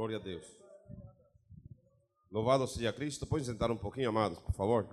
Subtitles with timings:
[0.00, 0.46] Glória a Deus.
[2.32, 3.26] Louvado seja Cristo.
[3.26, 4.86] Pode sentar um pouquinho, amados, por favor.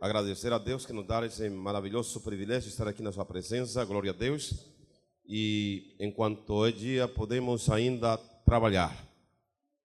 [0.00, 3.84] Agradecer a Deus que nos dá esse maravilhoso privilégio de estar aqui na sua presença.
[3.84, 4.64] Glória a Deus.
[5.26, 8.16] E enquanto é dia, podemos ainda
[8.46, 8.96] trabalhar.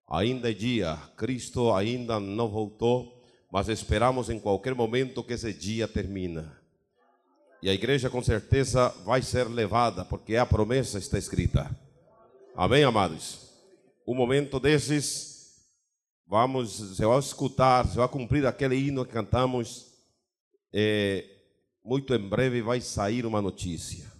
[0.08, 0.96] Ainda é dia.
[1.16, 3.20] Cristo ainda não voltou,
[3.50, 6.44] mas esperamos em qualquer momento que esse dia termine.
[7.60, 11.68] E a igreja com certeza vai ser levada, porque a promessa está escrita.
[12.54, 13.49] Amém, amados?
[14.10, 15.70] Um momento desses,
[16.26, 19.86] vamos, você vai escutar, você vai cumprir aquele hino que cantamos.
[20.72, 21.24] É,
[21.84, 24.10] muito em breve vai sair uma notícia.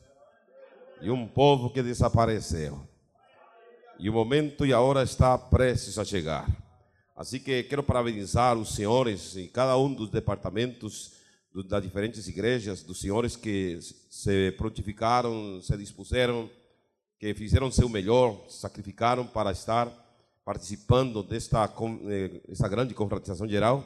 [1.02, 2.86] E um povo que desapareceu.
[3.98, 6.48] E o momento e a hora está prestes a chegar.
[7.16, 11.14] Assim que quero parabenizar os senhores em cada um dos departamentos
[11.68, 16.48] das diferentes igrejas, dos senhores que se prontificaram, se dispuseram,
[17.20, 19.92] que fizeram seu melhor, sacrificaram para estar
[20.42, 21.70] participando desta
[22.48, 23.84] essa grande confraternização geral.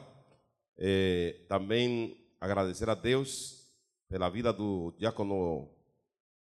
[0.77, 3.67] É, também agradecer a Deus
[4.07, 5.69] pela vida do diácono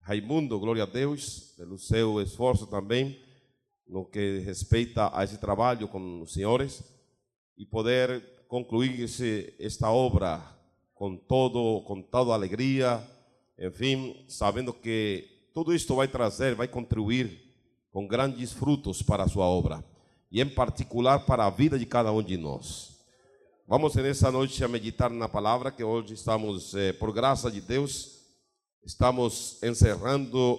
[0.02, 3.19] Raimundo, glória a Deus, pelo seu esforço também
[3.89, 6.84] no que respeita a esse trabalho com os senhores
[7.56, 10.42] e poder concluir esse, esta obra
[10.92, 13.02] com todo com toda alegria,
[13.58, 17.53] enfim, sabendo que tudo isto vai trazer, vai contribuir
[17.91, 19.84] com grandes frutos para a sua obra
[20.31, 22.97] e em particular para a vida de cada um de nós.
[23.69, 28.19] Vamos nessa noite a meditar na palavra que hoje estamos, eh, por graça de Deus,
[28.84, 30.58] estamos encerrando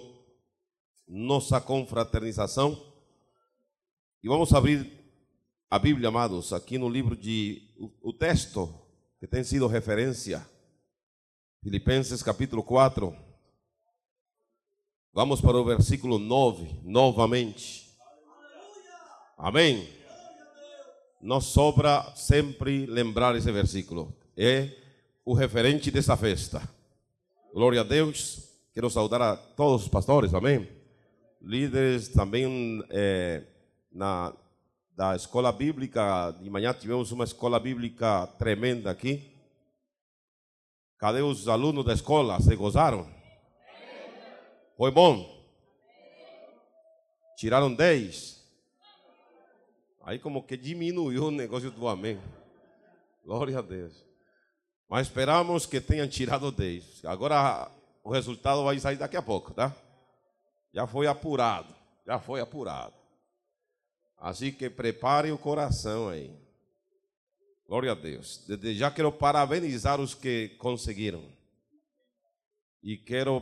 [1.06, 2.80] nossa confraternização
[4.22, 4.90] e vamos abrir
[5.68, 8.72] a Bíblia, amados, aqui no livro de o, o texto
[9.18, 10.46] que tem sido referência,
[11.62, 13.23] Filipenses capítulo 4.
[15.14, 17.88] Vamos para o versículo 9, novamente.
[19.38, 19.88] Amém.
[21.22, 24.12] Nos sobra sempre lembrar esse versículo.
[24.36, 24.70] É
[25.24, 26.68] o referente dessa festa.
[27.52, 28.50] Glória a Deus.
[28.72, 30.68] Quero saudar a todos os pastores, amém?
[31.40, 33.44] Líderes também é,
[33.92, 34.32] na,
[34.96, 36.32] da escola bíblica.
[36.42, 39.22] De manhã tivemos uma escola bíblica tremenda aqui.
[40.98, 42.40] Cadê os alunos da escola?
[42.40, 43.13] Se gozaram?
[44.76, 45.32] Foi bom?
[47.36, 48.42] Tiraram 10.
[50.02, 52.20] Aí como que diminuiu o negócio do amém.
[53.24, 54.04] Glória a Deus.
[54.88, 57.04] Mas esperamos que tenham tirado 10.
[57.04, 57.70] Agora
[58.02, 59.74] o resultado vai sair daqui a pouco, tá?
[60.72, 61.72] Já foi apurado.
[62.04, 62.94] Já foi apurado.
[64.18, 66.36] Assim que prepare o coração aí.
[67.68, 68.44] Glória a Deus.
[68.46, 71.24] Desde já quero parabenizar os que conseguiram.
[72.82, 73.40] E quero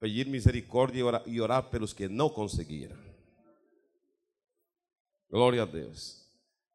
[0.00, 2.96] pedir misericórdia e orar, e pelos que não conseguiram.
[5.30, 6.24] Glória a Deus.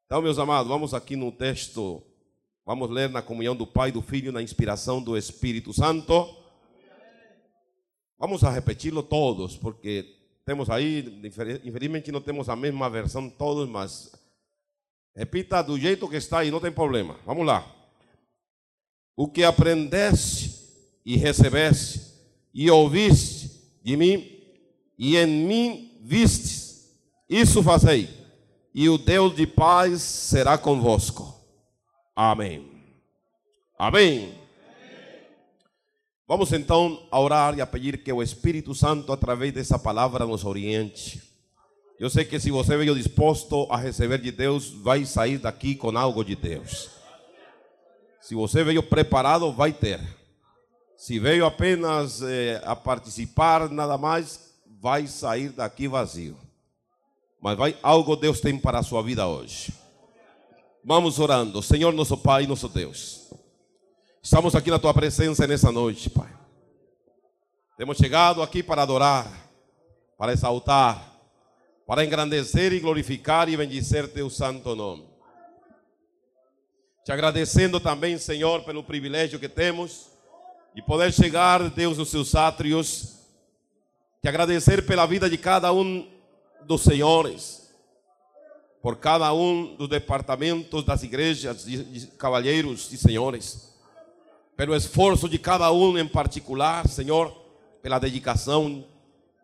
[0.05, 2.03] Então, meus amados, vamos aqui no texto,
[2.65, 6.37] vamos ler na comunhão do Pai, do Filho, na inspiração do Espírito Santo.
[8.17, 11.21] Vamos a repeti-lo todos, porque temos aí,
[11.63, 14.11] infelizmente não temos a mesma versão todos, mas
[15.15, 17.17] repita do jeito que está aí, não tem problema.
[17.25, 17.65] Vamos lá.
[19.15, 20.59] O que aprendeste
[21.05, 22.10] e recebeste
[22.53, 23.51] e ouviste
[23.83, 24.31] de mim
[24.97, 26.91] e em mim vistes,
[27.27, 28.09] isso fazei,
[28.73, 31.35] e o Deus de paz será convosco.
[32.15, 32.69] Amém.
[33.79, 34.35] Amém.
[36.27, 40.45] Vamos então a orar e a pedir que o Espírito Santo, através dessa palavra, nos
[40.45, 41.21] oriente.
[41.99, 45.97] Eu sei que se você veio disposto a receber de Deus, vai sair daqui com
[45.97, 46.89] algo de Deus.
[48.21, 49.99] Se você veio preparado, vai ter.
[51.01, 56.37] Se veio apenas eh, a participar, nada mais, vai sair daqui vazio.
[57.41, 59.73] Mas vai algo Deus tem para a sua vida hoje.
[60.85, 61.59] Vamos orando.
[61.63, 63.31] Senhor nosso Pai, nosso Deus.
[64.21, 66.31] Estamos aqui na tua presença nessa noite, Pai.
[67.79, 69.27] Temos chegado aqui para adorar,
[70.19, 71.19] para exaltar,
[71.87, 75.09] para engrandecer e glorificar e bendizer teu santo nome.
[77.03, 80.10] Te agradecendo também, Senhor, pelo privilégio que temos
[80.73, 83.17] de poder chegar, Deus, nos seus átrios.
[84.21, 86.07] Te agradecer pela vida de cada um
[86.65, 87.69] dos senhores,
[88.81, 93.73] por cada um dos departamentos das igrejas, de, de cavalheiros e senhores,
[94.55, 97.35] pelo esforço de cada um em particular, Senhor,
[97.81, 98.85] pela dedicação.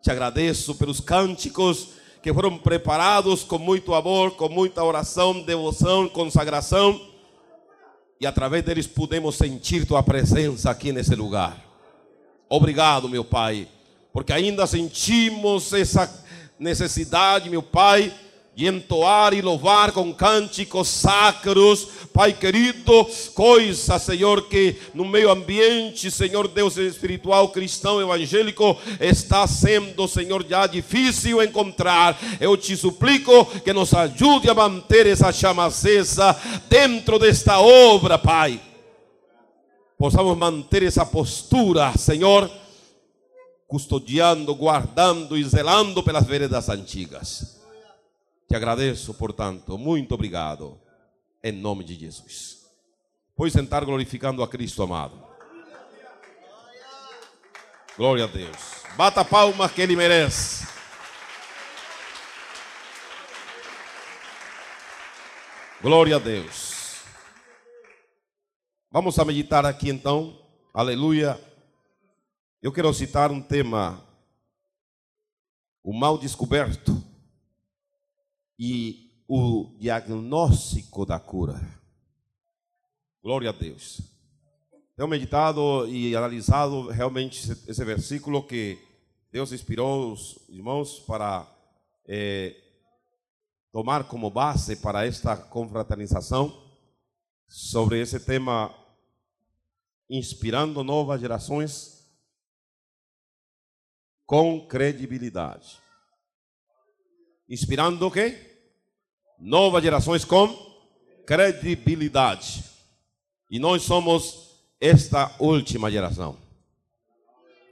[0.00, 1.90] Te agradeço pelos cânticos
[2.22, 7.07] que foram preparados com muito amor, com muita oração, devoção, consagração
[8.20, 11.64] e através deles pudemos sentir tua presença aqui nesse lugar.
[12.48, 13.68] Obrigado, meu Pai,
[14.12, 16.24] porque ainda sentimos essa
[16.58, 18.12] necessidade, meu Pai,
[18.58, 26.10] de entoar e louvar com cânticos sacros, Pai querido, coisa, Senhor, que no meio ambiente,
[26.10, 32.18] Senhor Deus espiritual, cristão, evangélico, está sendo, Senhor, já difícil encontrar.
[32.40, 36.36] Eu te suplico que nos ajude a manter essa chama acesa
[36.68, 38.60] dentro desta obra, Pai.
[39.96, 42.50] Possamos manter essa postura, Senhor,
[43.68, 47.57] custodiando, guardando e zelando pelas veredas antigas.
[48.48, 50.80] Te agradeço, portanto, muito obrigado,
[51.44, 52.66] em nome de Jesus.
[53.36, 55.22] Pois sentar glorificando a Cristo amado.
[57.94, 58.84] Glória a Deus.
[58.96, 60.66] Bata palmas que Ele merece.
[65.82, 67.02] Glória a Deus.
[68.90, 70.40] Vamos a meditar aqui então.
[70.72, 71.38] Aleluia.
[72.62, 74.02] Eu quero citar um tema:
[75.84, 77.07] o mal descoberto
[78.58, 81.60] e o diagnóstico da cura.
[83.22, 84.00] Glória a Deus.
[84.96, 88.78] Tenho meditado e analisado realmente esse versículo que
[89.30, 91.46] Deus inspirou os irmãos para
[92.06, 92.56] é,
[93.70, 96.66] tomar como base para esta confraternização
[97.46, 98.74] sobre esse tema,
[100.08, 101.98] inspirando novas gerações
[104.26, 105.78] com credibilidade.
[107.48, 108.47] Inspirando o quê?
[109.38, 110.48] Novas gerações com
[111.26, 112.64] credibilidade.
[113.50, 116.36] E nós somos esta última geração.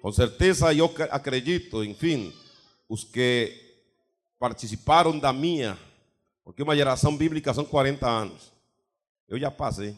[0.01, 2.33] Com certeza eu acredito, enfim,
[2.89, 3.53] os que
[4.39, 5.79] participaram da minha,
[6.45, 8.53] porque uma geração bíblica são 40 anos.
[9.29, 9.97] Eu já passei.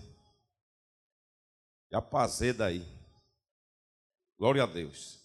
[1.90, 2.84] Já passei daí.
[4.38, 5.18] Glória a Deus.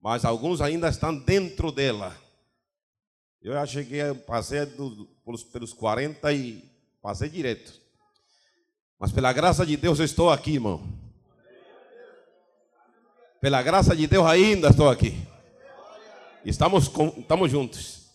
[0.00, 2.16] Mas alguns ainda estão dentro dela.
[3.46, 6.68] Eu já cheguei, passei do, pelos, pelos 40 e
[7.00, 7.80] passei direto.
[8.98, 10.82] Mas pela graça de Deus eu estou aqui, irmão.
[13.40, 15.14] Pela graça de Deus ainda estou aqui.
[16.44, 18.10] Estamos, com, estamos juntos.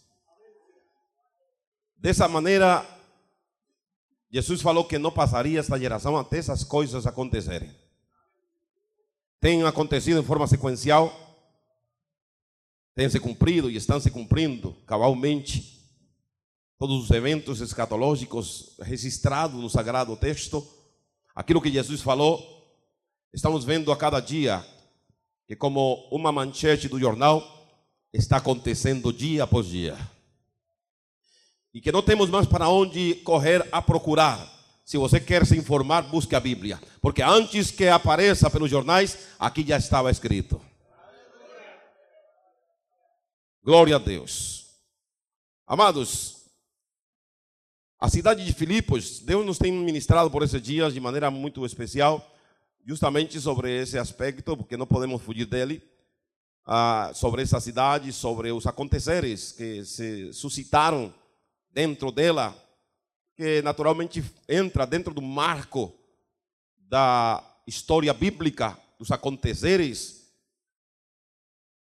[1.96, 2.86] Dessa maneira,
[4.30, 7.74] Jesus falou que não passaria esta geração até essas coisas acontecerem.
[9.40, 11.31] Tem acontecido em forma sequencial
[12.96, 15.82] têm se cumprido e estão se cumprindo cabalmente
[16.82, 20.68] todos os eventos escatológicos registrados no Sagrado Texto,
[21.36, 22.44] aquilo que Jesus falou,
[23.32, 24.66] estamos vendo a cada dia
[25.48, 27.44] que, como uma manchete do jornal,
[28.12, 29.96] está acontecendo dia após dia.
[31.72, 34.52] E que não temos mais para onde correr a procurar.
[34.84, 36.82] Se você quer se informar, busque a Bíblia.
[37.00, 40.60] Porque antes que apareça pelos jornais, aqui já estava escrito.
[43.64, 44.72] Glória a Deus.
[45.68, 46.48] Amados,
[48.00, 52.28] a cidade de Filipos, Deus nos tem ministrado por esses dias de maneira muito especial,
[52.84, 55.80] justamente sobre esse aspecto, porque não podemos fugir dele,
[56.66, 61.14] ah, sobre essa cidade, sobre os aconteceres que se suscitaram
[61.70, 62.58] dentro dela,
[63.38, 65.94] que naturalmente entra dentro do marco
[66.80, 70.21] da história bíblica, dos aconteceres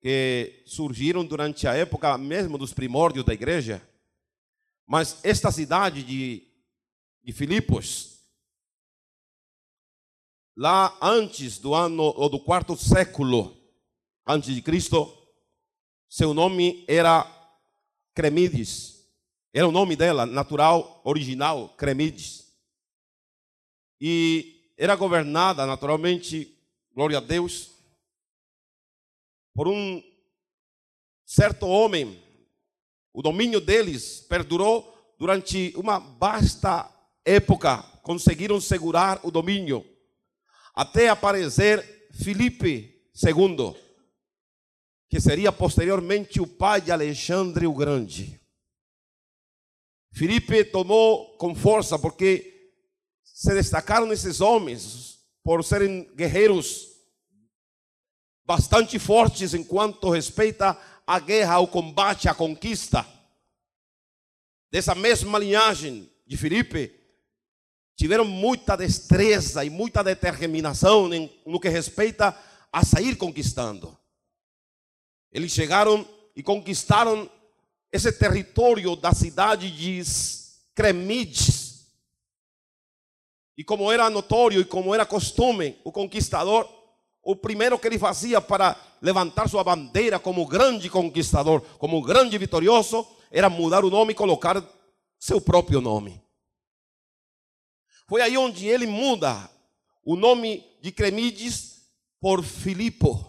[0.02, 3.82] que surgiram durante a época mesmo dos primórdios da igreja.
[4.88, 6.48] Mas esta cidade de,
[7.24, 8.20] de Filipos,
[10.56, 13.56] lá antes do ano ou do quarto século
[14.26, 15.16] antes de Cristo,
[16.08, 17.26] seu nome era
[18.14, 19.00] Cremides.
[19.54, 22.54] Era o nome dela, natural, original, Cremides.
[24.00, 26.58] E era governada naturalmente,
[26.94, 27.79] glória a Deus,
[29.60, 30.02] por um
[31.26, 32.24] certo homem.
[33.12, 36.90] O domínio deles perdurou durante uma vasta
[37.26, 37.84] época.
[38.02, 39.86] Conseguiram segurar o domínio
[40.74, 43.76] até aparecer Filipe II,
[45.10, 48.40] que seria posteriormente o pai de Alexandre o Grande.
[50.14, 52.72] Filipe tomou com força porque
[53.26, 56.89] se destacaram esses homens por serem guerreiros
[58.50, 60.76] bastante fortes enquanto respeita
[61.06, 63.06] a guerra, o combate, a conquista.
[64.72, 66.92] Dessa mesma linhagem de Filipe,
[67.96, 71.08] tiveram muita destreza e muita determinação
[71.46, 72.36] no que respeita
[72.74, 73.96] a sair conquistando.
[75.32, 76.04] Eles chegaram
[76.36, 77.30] e conquistaram
[77.92, 80.02] esse território da cidade de
[80.74, 81.86] Cremides.
[83.56, 86.79] E como era notório e como era costume, o conquistador
[87.24, 93.06] o primeiro que ele fazia para levantar sua bandeira como grande conquistador, como grande vitorioso,
[93.32, 94.64] era mudar o nome e colocar
[95.20, 96.22] seu próprio nome.
[98.08, 99.50] Foi aí onde ele muda
[100.04, 101.84] o nome de Cremides
[102.20, 103.26] por Filipo.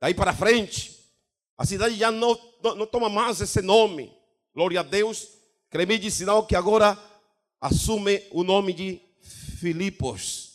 [0.00, 0.96] Daí para frente,
[1.58, 4.12] a cidade já não, não, não toma mais esse nome.
[4.54, 5.28] Glória a Deus.
[5.68, 6.98] Cremides, sinal que agora
[7.60, 10.45] assume o nome de Filipos.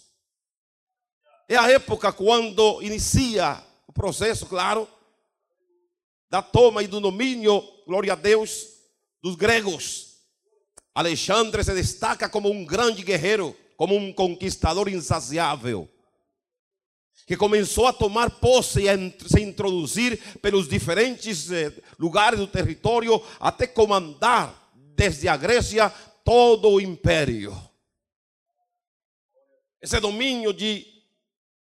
[1.52, 4.88] É a época quando inicia o processo, claro,
[6.30, 8.68] da toma e do domínio, glória a Deus,
[9.22, 10.16] dos gregos.
[10.96, 15.90] Alexandre se destaca como um grande guerreiro, como um conquistador insaciável,
[17.28, 23.22] que começou a tomar posse e a se introduzir pelos diferentes eh, lugares do território
[23.42, 25.90] até comandar desde a Grécia
[26.24, 27.54] todo o império.
[29.82, 31.01] Esse domínio de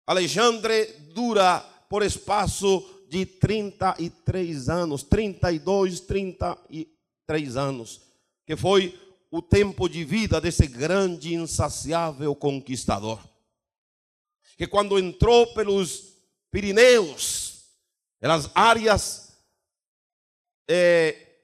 [0.07, 1.59] Alexandre dura
[1.89, 8.01] por espaço de 33 anos, 32, 33 anos,
[8.45, 8.97] que foi
[9.29, 13.21] o tempo de vida desse grande, insaciável conquistador.
[14.57, 16.13] Que quando entrou pelos
[16.49, 17.65] Pirineus,
[18.17, 19.37] pelas áreas
[20.69, 21.41] eh,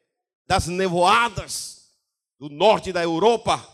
[0.48, 1.91] das nevoadas
[2.39, 3.70] do norte da Europa,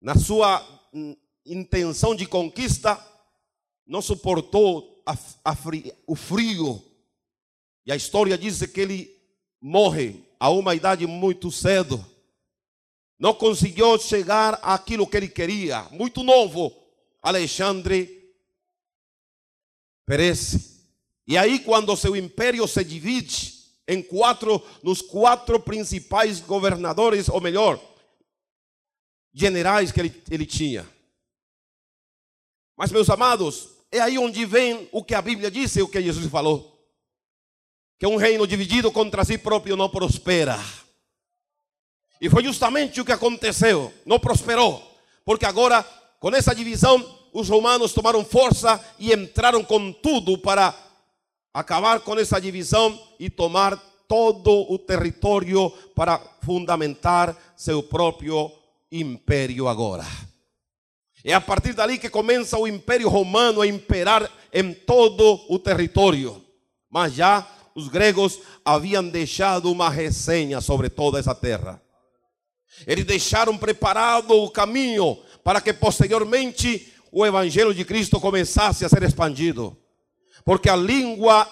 [0.00, 0.64] na sua
[1.48, 2.98] intenção de conquista,
[3.86, 6.82] não suportou a, a frio, o frio.
[7.86, 9.18] E a história diz que ele
[9.60, 12.04] morre a uma idade muito cedo.
[13.18, 15.82] Não conseguiu chegar àquilo que ele queria.
[15.90, 16.72] Muito novo,
[17.22, 18.32] Alexandre
[20.06, 20.78] perece.
[21.26, 27.80] E aí, quando seu império se divide em quatro, nos quatro principais governadores, ou melhor,
[29.32, 30.88] generais que ele, ele tinha.
[32.78, 36.00] Mas, meus amados, é aí onde vem o que a Bíblia disse e o que
[36.00, 36.80] Jesus falou.
[37.98, 40.56] Que um reino dividido contra si próprio não prospera.
[42.20, 43.92] E foi justamente o que aconteceu.
[44.06, 44.80] Não prosperou.
[45.24, 45.82] Porque agora,
[46.20, 50.72] com essa divisão, os romanos tomaram força e entraram com tudo para
[51.52, 58.52] acabar com essa divisão e tomar todo o território para fundamentar seu próprio
[58.92, 60.06] império agora.
[61.28, 66.42] É a partir dali que começa o Império Romano a imperar em todo o território.
[66.90, 71.82] Mas já os gregos haviam deixado uma resenha sobre toda essa terra.
[72.86, 79.02] Eles deixaram preparado o caminho para que posteriormente o evangelho de Cristo começasse a ser
[79.02, 79.76] expandido.
[80.46, 81.46] Porque a língua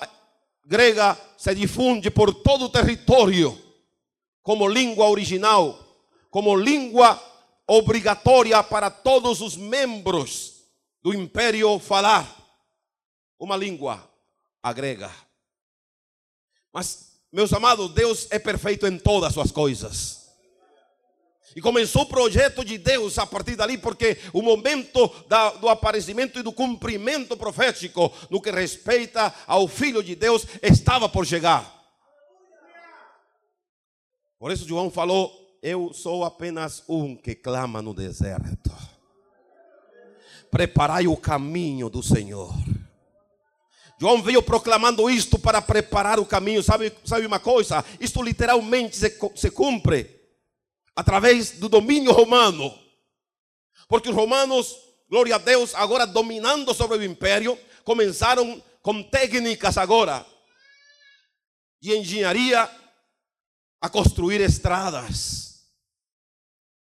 [0.64, 3.54] grega se difunde por todo o território
[4.42, 5.78] como língua original,
[6.30, 7.21] como língua
[7.67, 10.63] obrigatória para todos os membros
[11.03, 12.37] do império falar
[13.39, 14.09] uma língua
[14.75, 15.11] grega.
[16.73, 20.27] Mas, meus amados, Deus é perfeito em todas as suas coisas.
[21.55, 26.39] E começou o projeto de Deus a partir dali, porque o momento da, do aparecimento
[26.39, 31.73] e do cumprimento profético no que respeita ao Filho de Deus estava por chegar.
[34.39, 38.71] Por isso, João falou: eu sou apenas um que clama no deserto.
[40.49, 42.55] Preparai o caminho do Senhor.
[44.01, 46.63] João veio proclamando isto para preparar o caminho.
[46.63, 47.85] Sabe, sabe uma coisa?
[47.99, 50.09] Isto literalmente se, se cumpre
[50.95, 52.73] através do domínio romano.
[53.89, 54.77] Porque os romanos,
[55.11, 60.25] glória a Deus, agora dominando sobre o império, começaram com técnicas agora
[61.81, 62.71] de engenharia
[63.81, 65.46] a construir estradas.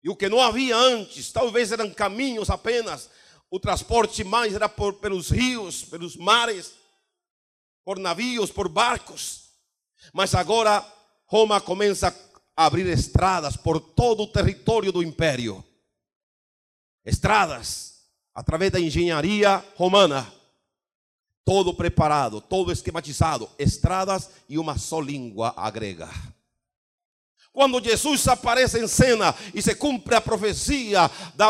[0.08, 3.10] E o que não havia antes, talvez eram caminhos apenas,
[3.52, 6.76] o transporte mais era por, pelos rios, pelos mares,
[7.84, 9.50] por navios, por barcos.
[10.14, 10.82] Mas agora
[11.26, 12.08] Roma começa
[12.56, 15.62] a abrir estradas por todo o território do império.
[17.04, 20.26] Estradas, através da engenharia romana.
[21.44, 23.50] Todo preparado, todo esquematizado.
[23.60, 26.10] Estradas e uma só língua agrega.
[27.58, 31.10] Quando Jesus aparece em cena e se cumpre a profecia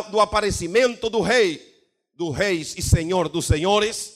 [0.10, 1.62] do aparecimento do rei,
[2.16, 4.14] do reis e senhor dos senhores,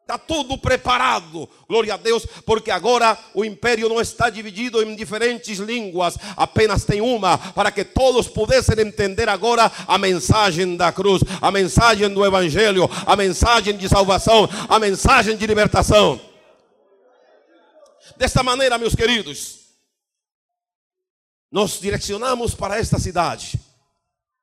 [0.00, 5.60] Está tudo preparado, glória a Deus, porque agora o império não está dividido em diferentes
[5.60, 11.52] línguas, apenas tem uma, para que todos pudessem entender agora a mensagem da cruz, a
[11.52, 16.20] mensagem do Evangelho, a mensagem de salvação, a mensagem de libertação.
[18.16, 19.61] Desta maneira, meus queridos,
[21.52, 23.60] nos direcionamos para esta cidade,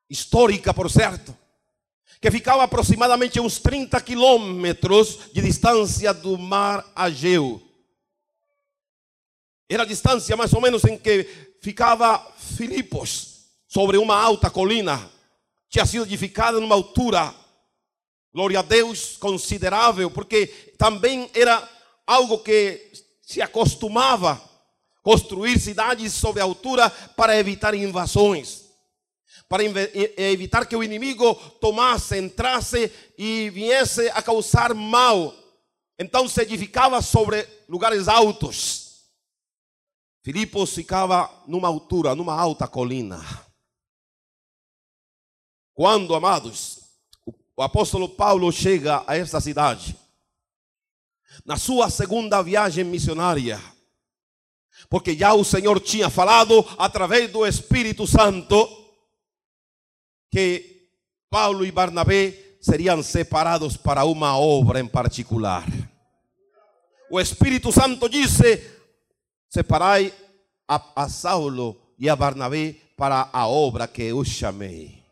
[0.08, 1.36] histórica por certo,
[2.20, 7.60] que ficava aproximadamente uns 30 quilômetros de distância do mar Ageu.
[9.68, 11.24] Era a distância mais ou menos em que
[11.60, 13.30] ficava Filipos,
[13.66, 15.10] sobre uma alta colina.
[15.68, 17.34] Tinha sido edificada numa altura,
[18.32, 20.46] glória a Deus, considerável, porque
[20.78, 21.68] também era
[22.06, 24.49] algo que se acostumava
[25.02, 28.66] construir cidades sobre altura para evitar invasões,
[29.48, 35.34] para evitar que o inimigo tomasse, entrasse e viesse a causar mal.
[35.98, 38.90] Então se edificava sobre lugares altos.
[40.22, 43.20] Filipos ficava numa altura, numa alta colina.
[45.74, 46.80] Quando, amados,
[47.56, 49.96] o apóstolo Paulo chega a esta cidade,
[51.44, 53.60] na sua segunda viagem missionária,
[54.88, 58.68] porque já o Senhor tinha falado através do Espírito Santo
[60.30, 60.88] que
[61.28, 65.66] Paulo e Barnabé seriam separados para uma obra em particular.
[67.10, 68.62] O Espírito Santo disse:
[69.48, 70.12] separai
[70.68, 75.02] a, a Saulo e a Barnabé para a obra que eu chamei.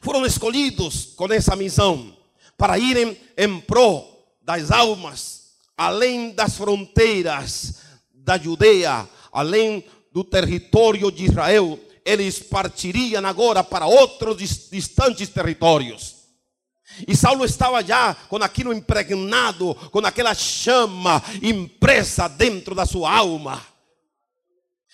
[0.00, 2.16] Foram escolhidos com essa missão
[2.56, 7.89] para irem em prol das almas, além das fronteiras
[8.24, 11.78] da Judeia, além do território de Israel.
[12.04, 16.20] Eles partiriam agora para outros distantes territórios.
[17.06, 23.64] E Saulo estava já com aquilo impregnado, com aquela chama impressa dentro da sua alma.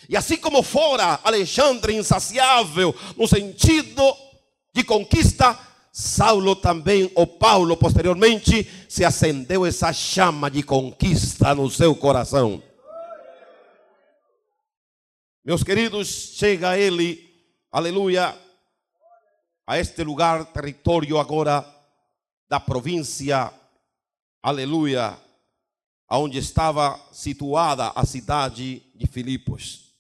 [0.09, 4.02] E assim como fora Alexandre insaciável no sentido
[4.75, 5.59] de conquista,
[5.90, 12.62] Saulo também, ou Paulo posteriormente, se acendeu essa chama de conquista no seu coração.
[15.46, 17.32] Meus queridos, chega ele,
[17.70, 18.36] aleluia,
[19.64, 21.64] a este lugar, território agora
[22.48, 23.54] da província,
[24.42, 25.16] aleluia,
[26.10, 29.94] onde estava situada a cidade de Filipos.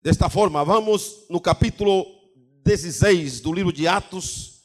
[0.00, 2.06] Desta forma, vamos no capítulo
[2.64, 4.62] 16 do livro de Atos,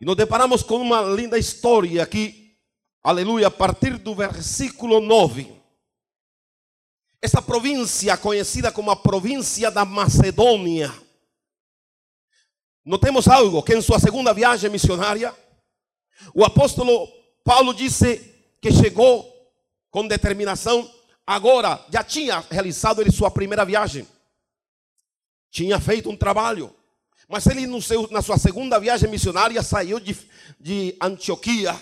[0.00, 2.58] e nos deparamos com uma linda história aqui,
[3.00, 5.59] aleluia, a partir do versículo 9.
[7.22, 10.92] Esta província, conhecida como a província da Macedônia,
[12.84, 15.34] Notemos algo, que em sua segunda viagem missionária,
[16.34, 17.06] o apóstolo
[17.44, 19.30] Paulo disse que chegou
[19.90, 20.90] com determinação,
[21.26, 24.08] agora já tinha realizado ele sua primeira viagem,
[25.50, 26.74] tinha feito um trabalho,
[27.28, 30.16] mas ele seu, na sua segunda viagem missionária saiu de,
[30.58, 31.78] de Antioquia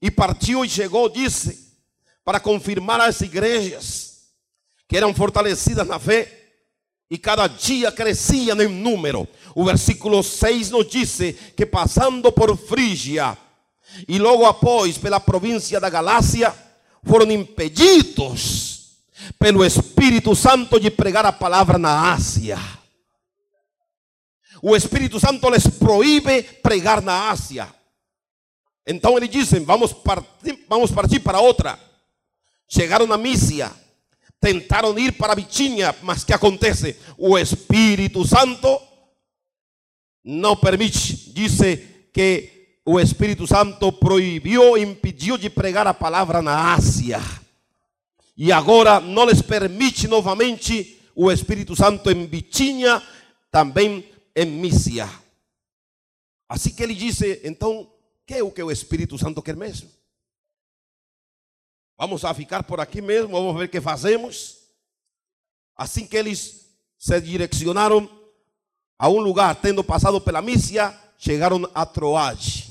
[0.00, 1.76] e partiu e chegou, disse,
[2.24, 4.15] para confirmar as igrejas
[4.88, 6.46] que eram fortalecidas na fé
[7.10, 9.28] e cada dia cresciam em número.
[9.54, 11.18] O versículo 6 nos diz
[11.56, 13.36] que passando por Frígia
[14.08, 16.54] e logo após pela província da Galácia,
[17.04, 18.96] foram impedidos
[19.38, 22.58] pelo Espírito Santo de pregar a palavra na Ásia.
[24.60, 27.72] O Espírito Santo les proíbe pregar na Ásia.
[28.86, 31.78] Então eles dizem: vamos partir, vamos partir para outra.
[32.68, 33.72] Chegaram na Mísia
[34.40, 36.96] tentaram ir para Bitínia, mas que acontece?
[37.16, 38.80] O Espírito Santo
[40.24, 41.32] não permite.
[41.32, 47.20] Disse que o Espírito Santo proibiu, impediu de pregar a palavra na Ásia.
[48.36, 53.02] E agora não lhes permite novamente o Espírito Santo em Bitínia,
[53.50, 55.08] também em Mísia.
[56.48, 57.90] Assim que ele disse, então,
[58.26, 59.88] que é o que o Espírito Santo quer mesmo?
[61.98, 64.58] Vamos a ficar por aqui mesmo, vamos ver o que fazemos.
[65.74, 68.08] Assim que eles se direcionaram
[68.98, 72.68] a um lugar, tendo passado pela Mísia, chegaram a Troade.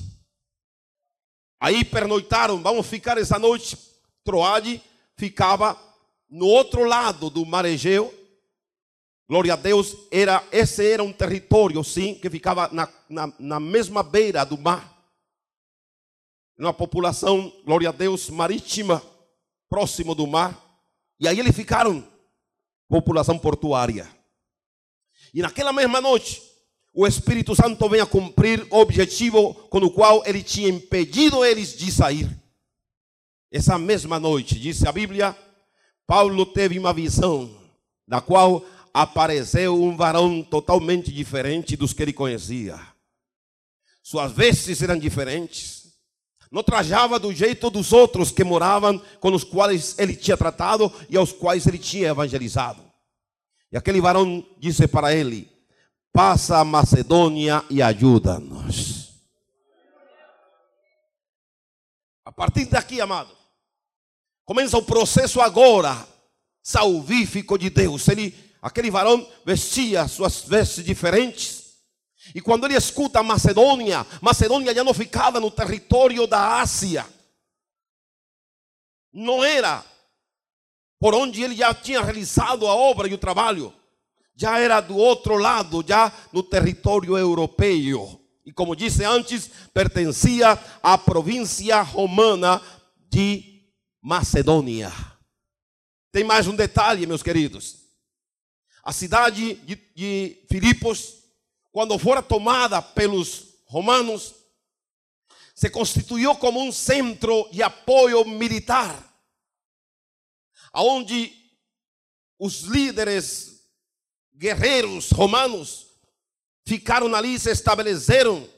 [1.58, 3.76] Aí pernoitaram, vamos ficar essa noite.
[4.22, 4.80] Troade
[5.16, 5.76] ficava
[6.30, 8.14] no outro lado do mar Egeu.
[9.28, 14.04] Glória a Deus, era, esse era um território, sim, que ficava na, na, na mesma
[14.04, 14.96] beira do mar.
[16.56, 19.02] Uma população, glória a Deus, marítima
[19.68, 20.62] próximo do mar.
[21.18, 22.06] E aí eles ficaram,
[22.88, 24.08] população portuária.
[25.32, 26.42] E naquela mesma noite,
[26.94, 31.76] o Espírito Santo vem a cumprir o objetivo com o qual ele tinha impedido eles
[31.76, 32.28] de sair.
[33.50, 35.36] Essa mesma noite, disse a Bíblia,
[36.06, 37.54] Paulo teve uma visão,
[38.08, 42.80] da qual apareceu um varão totalmente diferente dos que ele conhecia.
[44.02, 45.75] Suas vestes eram diferentes,
[46.50, 51.16] não trajava do jeito dos outros que moravam com os quais ele tinha tratado e
[51.16, 52.82] aos quais ele tinha evangelizado.
[53.70, 55.50] E aquele varão disse para ele:
[56.12, 59.06] pasa a Macedônia e ajuda-nos.
[62.24, 63.30] A partir daqui, amado,
[64.44, 66.06] começa o processo agora
[66.62, 68.08] salvífico de Deus.
[68.08, 71.65] Ele, aquele varão vestia suas vestes diferentes.
[72.34, 77.06] E quando ele escuta Macedônia, Macedônia já não ficava no território da Ásia.
[79.12, 79.84] Não era
[80.98, 83.72] por onde ele já tinha realizado a obra e o trabalho.
[84.34, 88.20] Já era do outro lado, já no território europeu.
[88.44, 92.60] E como disse antes, pertencia à província romana
[93.10, 93.64] de
[94.00, 94.92] Macedônia.
[96.12, 97.86] Tem mais um detalhe, meus queridos.
[98.82, 101.24] A cidade de, de Filipos,
[101.76, 104.34] quando fora tomada pelos romanos,
[105.54, 109.14] se constituiu como um centro de apoio militar,
[110.72, 111.30] onde
[112.38, 113.60] os líderes
[114.34, 115.88] guerreiros romanos
[116.66, 118.48] ficaram ali se estabeleceram,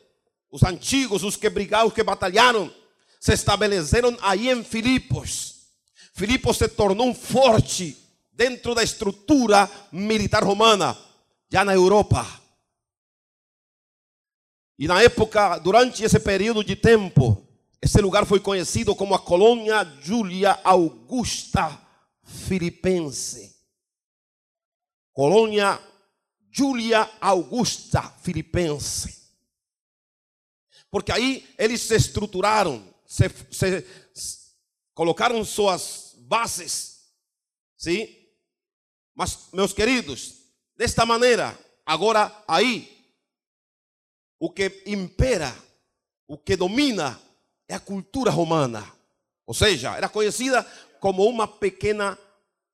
[0.48, 2.72] os antigos, os que brigaram, os que batalharam,
[3.18, 5.72] se estabeleceram aí em Filipos.
[6.14, 7.98] Filipos se tornou forte
[8.30, 10.96] dentro da estrutura militar romana,
[11.50, 12.46] já na Europa.
[14.78, 17.44] E na época, durante esse período de tempo,
[17.82, 21.80] esse lugar foi conhecido como a colônia Júlia Augusta
[22.22, 23.56] Filipense.
[25.12, 25.80] Colônia
[26.50, 29.18] Júlia Augusta Filipense.
[30.90, 33.86] Porque aí eles se estruturaram, se, se,
[34.94, 36.98] colocaram suas bases.
[37.76, 38.08] Sim?
[39.14, 40.34] Mas, meus queridos,
[40.76, 42.97] desta maneira, agora aí,
[44.38, 45.54] o que impera,
[46.26, 47.20] o que domina
[47.68, 48.92] é a cultura romana.
[49.46, 50.62] Ou seja, era conhecida
[51.00, 52.18] como uma pequena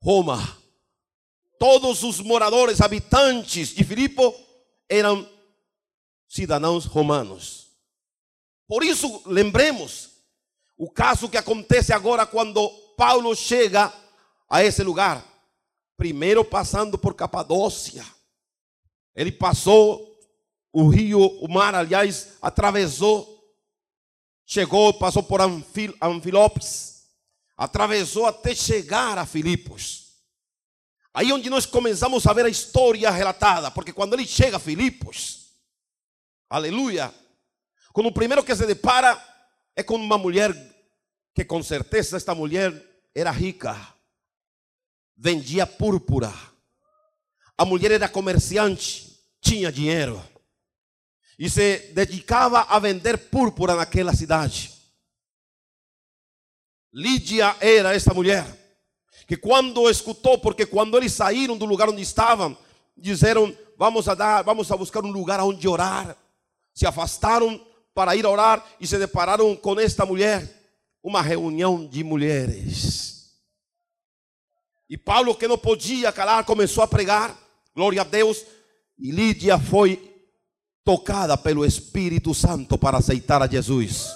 [0.03, 0.59] Roma.
[1.59, 4.21] Todos os moradores, habitantes de Filipe
[4.89, 5.29] eram
[6.29, 7.69] cidadãos romanos.
[8.67, 10.11] Por isso, lembremos
[10.77, 13.93] o caso que acontece agora quando Paulo chega
[14.49, 15.25] a esse lugar,
[15.97, 18.05] primeiro passando por Capadócia.
[19.15, 20.14] Ele passou
[20.75, 23.49] o rio, o mar, aliás, atravessou,
[24.45, 27.05] chegou, passou por Anfil, Anfilopes,
[27.57, 30.17] atravessou até chegar a Filipos.
[31.15, 35.53] Aí onde nós começamos a ver a história relatada, porque quando ele chega a Filipos,
[36.51, 37.15] aleluia,
[37.93, 39.17] quando o primeiro que se depara
[39.77, 40.53] é com uma mulher
[41.37, 42.73] que com certeza esta mulher
[43.15, 43.95] era rica,
[45.17, 46.33] vendia púrpura.
[47.57, 50.34] A mulher era comerciante, tinha dinheiro
[51.39, 54.73] e se dedicava a vender púrpura naquela cidade.
[56.93, 58.47] Lídia era essa mulher
[59.27, 62.57] que quando escutou, porque quando eles saíram do lugar onde estavam,
[62.97, 66.17] disseram: "Vamos a dar, vamos a buscar um lugar onde orar".
[66.73, 67.61] Se afastaram
[67.95, 70.49] para ir orar e se depararam com esta mulher
[71.03, 73.15] uma reunião de mulheres.
[74.89, 77.37] E Paulo, que não podia calar, começou a pregar,
[77.75, 78.45] glória a Deus,
[78.99, 80.14] e Lídia foi
[80.85, 84.15] tocada pelo Espírito Santo para aceitar a Jesus.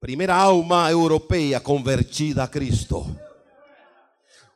[0.00, 3.06] Primeira alma europeia convertida a Cristo.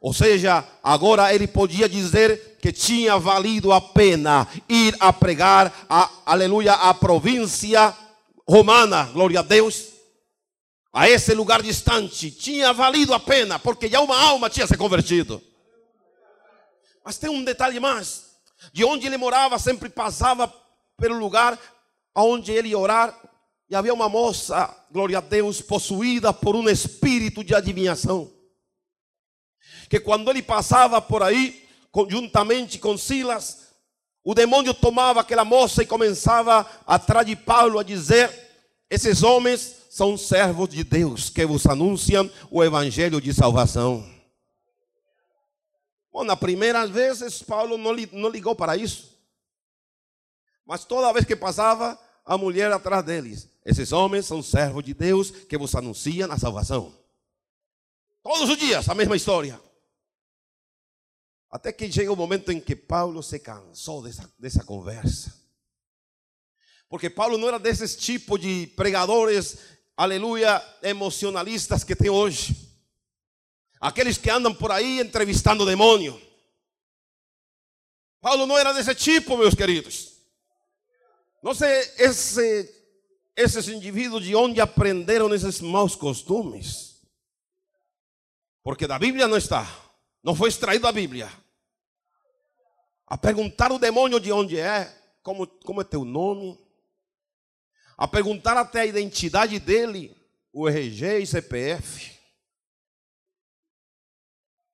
[0.01, 6.11] Ou seja, agora ele podia dizer que tinha valido a pena ir a pregar, a,
[6.27, 7.95] aleluia, a província
[8.49, 9.97] romana, glória a Deus,
[10.93, 15.43] a esse lugar distante, tinha valido a pena, porque já uma alma tinha se convertido.
[17.05, 18.26] Mas tem um detalhe mais:
[18.73, 20.53] de onde ele morava, sempre passava
[20.97, 21.59] pelo lugar
[22.15, 23.15] onde ele ia orar,
[23.69, 28.31] e havia uma moça, glória a Deus, possuída por um espírito de adivinhação.
[29.91, 33.67] Que quando ele passava por aí, conjuntamente com Silas,
[34.25, 38.31] o demônio tomava aquela moça e começava atrás de Paulo a dizer:
[38.89, 44.16] Esses homens são servos de Deus que vos anunciam o evangelho de salvação.
[46.17, 49.15] Bom, na primeira vez, Paulo não, ligou para isso.
[50.65, 53.47] Mas toda vez que passava, a mulher atrás deles.
[53.63, 56.91] Esses homens são servos de Deus que vos anunciam a salvação.
[58.23, 59.61] Todos os dias, a mesma história.
[61.51, 65.39] Até que chega o momento em que Paulo se cansou dessa, dessa conversa.
[66.89, 69.59] Porque Paulo não era desses tipos de pregadores,
[69.95, 72.66] aleluia, emocionalistas que tem hoje.
[73.81, 76.21] Aqueles que andam por aí entrevistando demônio.
[78.21, 80.17] Paulo não era desse tipo, meus queridos.
[81.43, 82.75] Não sei esse,
[83.37, 87.03] esses indivíduos de onde aprenderam esses maus costumes.
[88.63, 89.65] Porque da Bíblia não está.
[90.23, 91.31] Não foi extraído da Bíblia.
[93.07, 96.59] a perguntar o demônio de onde é, como, como é teu nome,
[97.97, 100.17] a perguntar até a identidade dele,
[100.53, 102.16] o RG e CPF.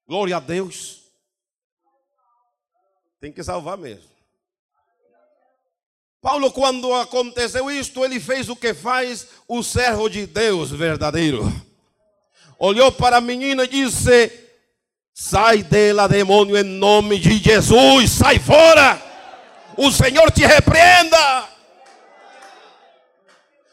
[0.07, 1.03] Glória a Deus.
[3.21, 4.11] Tem que salvar mesmo.
[6.21, 11.43] Paulo, quando aconteceu isto, ele fez o que faz o servo de Deus verdadeiro.
[12.59, 14.31] Olhou para a menina e disse:
[15.13, 19.03] Sai dela, demônio, em nome de Jesus, sai fora.
[19.77, 21.52] O Senhor te repreenda.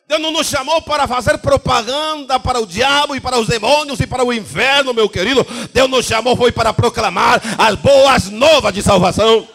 [0.09, 4.07] Deus não nos chamou para fazer propaganda para o diabo e para os demônios e
[4.07, 5.45] para o inferno, meu querido.
[5.71, 9.47] Deus nos chamou foi para proclamar as boas novas de salvação.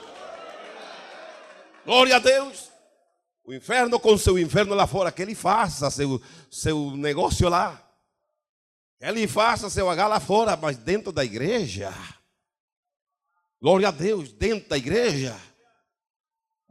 [1.85, 2.69] Glória a Deus.
[3.45, 7.83] O inferno com seu inferno lá fora, que ele faça seu, seu negócio lá.
[9.01, 11.93] Que ele faça seu H lá fora, mas dentro da igreja.
[13.61, 15.37] Glória a Deus, dentro da igreja.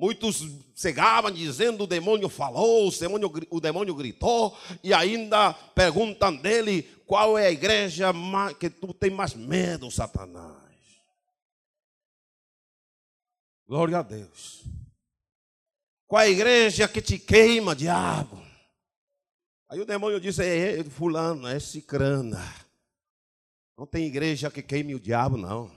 [0.03, 6.83] Muitos cegavam dizendo: o demônio falou, o demônio, o demônio gritou, e ainda perguntam dele:
[7.05, 8.11] qual é a igreja
[8.59, 10.57] que tu tem mais medo, Satanás?
[13.65, 14.65] Glória a Deus.
[16.05, 18.45] Qual é a igreja que te queima, diabo?
[19.69, 22.43] Aí o demônio disse: é, é Fulano, é Cicrana.
[23.77, 25.71] Não tem igreja que queime o diabo, não.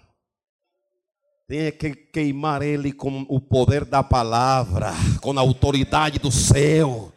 [1.49, 7.13] Tem que queimar ele com o poder da palavra, com a autoridade do céu.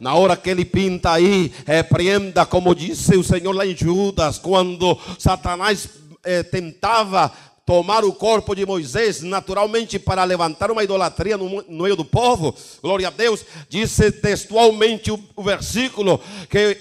[0.00, 4.98] Na hora que ele pinta aí, repreenda, como disse o Senhor lá em Judas, quando
[5.18, 5.90] Satanás
[6.24, 7.30] eh, tentava
[7.66, 12.54] tomar o corpo de Moisés naturalmente para levantar uma idolatria no, no meio do povo.
[12.80, 13.44] Glória a Deus.
[13.68, 16.18] Disse textualmente o, o versículo
[16.48, 16.78] que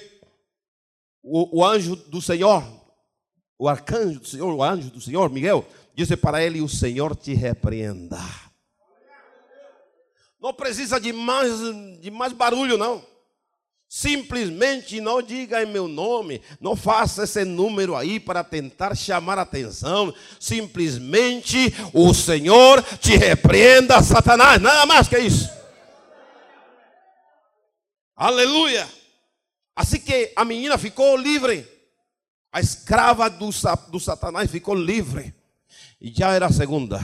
[1.22, 2.64] o, o anjo do Senhor,
[3.58, 5.66] o arcanjo do Senhor, o anjo do Senhor, Miguel,
[6.00, 8.22] Disse para ele: O Senhor te repreenda.
[10.40, 11.52] Não precisa de mais,
[12.00, 13.06] de mais barulho, não.
[13.86, 20.16] Simplesmente não diga em meu nome, não faça esse número aí para tentar chamar atenção.
[20.40, 24.62] Simplesmente o Senhor te repreenda, Satanás.
[24.62, 25.50] Nada mais que isso.
[28.16, 28.88] Aleluia.
[29.76, 31.68] Assim que a menina ficou livre.
[32.54, 33.50] A escrava do,
[33.92, 35.38] do Satanás ficou livre.
[36.02, 37.00] E já era a segunda.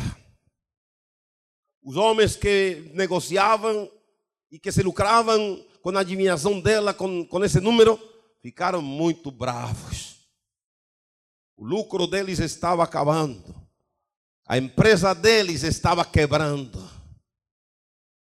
[1.83, 3.91] Os homens que negociavam
[4.49, 7.99] e que se lucravam com a adivinhação dela, com, com esse número,
[8.41, 10.15] ficaram muito bravos.
[11.57, 13.55] O lucro deles estava acabando.
[14.47, 16.89] A empresa deles estava quebrando.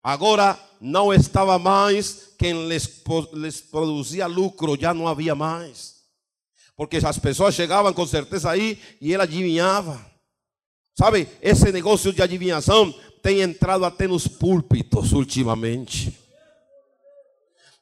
[0.03, 2.87] Agora não estava mais quem lhes
[3.71, 5.95] produzia lucro, já não havia mais.
[6.75, 10.14] Porque as pessoas chegavam com certeza aí e ele adivinhava.
[10.97, 16.17] Sabe, esse negócio de adivinhação tem entrado até nos púlpitos ultimamente.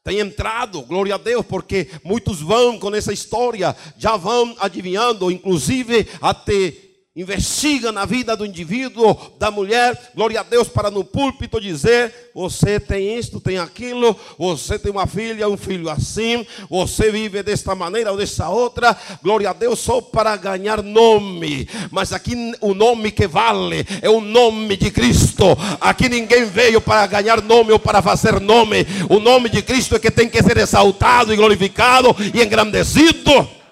[0.04, 6.08] Tem entrado, glória a Deus, porque muitos vão com essa história, já vão adivinhando, inclusive
[6.22, 6.74] até
[7.16, 12.80] investiga na vida do indivíduo, da mulher, glória a Deus, para no púlpito dizer: você
[12.80, 18.12] tem isto, tem aquilo, você tem uma filha, um filho assim, você vive desta maneira
[18.12, 21.70] ou dessa outra, glória a Deus, só para ganhar nome.
[21.92, 25.46] Mas aqui o nome que vale é o nome de Cristo.
[25.80, 28.88] Aqui ninguém veio para ganhar nome ou para fazer nome.
[29.08, 33.63] O nome de Cristo é que tem que ser exaltado e glorificado e engrandecido.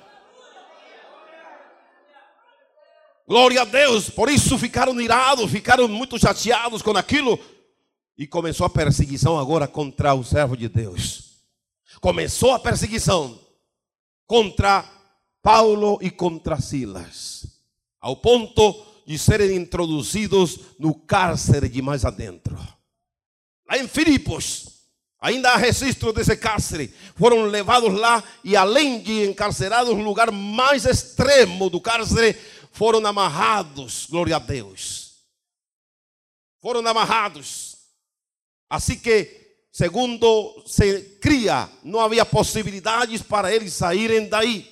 [3.31, 4.09] Glória a Deus.
[4.09, 7.39] Por isso ficaram irados, ficaram muito chateados com aquilo.
[8.17, 11.37] E começou a perseguição agora contra o servo de Deus.
[12.01, 13.39] Começou a perseguição
[14.27, 14.83] contra
[15.41, 17.45] Paulo e contra Silas,
[18.01, 22.57] ao ponto de serem introduzidos no cárcere de mais adentro.
[23.65, 24.81] Lá em Filipos,
[25.21, 26.93] ainda há registro desse cárcere.
[27.15, 32.37] Foram levados lá e, além de encarcerados, no lugar mais extremo do cárcere,
[32.71, 35.11] foram amarrados, glória a Deus.
[36.61, 37.77] Foram amarrados.
[38.69, 44.71] Assim que, segundo se cria, não havia possibilidades para eles saírem daí.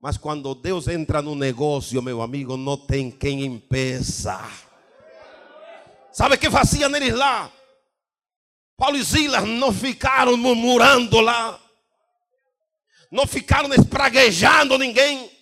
[0.00, 4.38] Mas quando Deus entra no negócio, meu amigo, não tem quem impeça.
[6.12, 7.50] Sabe o que faziam eles lá?
[8.76, 11.58] Paulo e Silas não ficaram murmurando lá.
[13.10, 15.33] Não ficaram espraguejando ninguém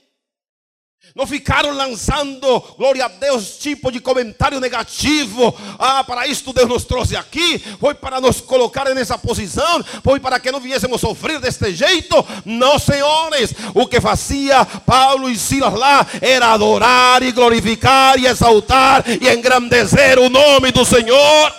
[1.14, 5.54] Não ficaram lançando, glória a Deus, tipo de comentário negativo.
[5.78, 7.58] Ah, para isto Deus nos trouxe aqui.
[7.78, 9.84] Foi para nos colocar nessa posição.
[10.02, 12.24] Foi para que não viéssemos sofrer deste jeito.
[12.46, 13.52] Não, senhores.
[13.74, 20.18] O que fazia Paulo e Silas lá era adorar e glorificar e exaltar e engrandecer
[20.18, 21.52] o nome do Senhor.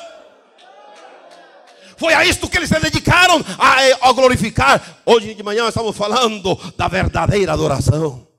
[1.95, 4.81] Foi a isto que eles se dedicaram a, a glorificar.
[5.05, 8.32] Hoje de manhã estamos falando da verdadeira adoração.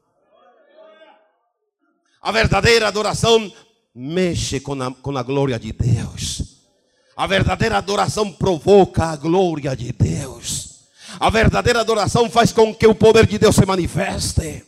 [2.25, 3.53] A verdadeira adoração
[3.95, 6.55] mexe com a, com a glória de Deus.
[7.15, 10.87] A verdadeira adoração provoca a glória de Deus.
[11.21, 14.65] A verdadeira adoração faz com que o poder de Deus se manifeste.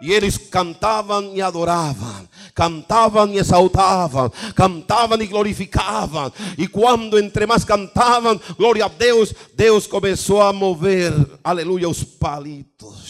[0.00, 6.32] E eles cantavam e adoravam, cantavam e exaltavam, cantavam e glorificavam.
[6.56, 11.12] E quando entre mais cantavam, glória a Deus, Deus começou a mover,
[11.44, 13.03] aleluia, os palitos.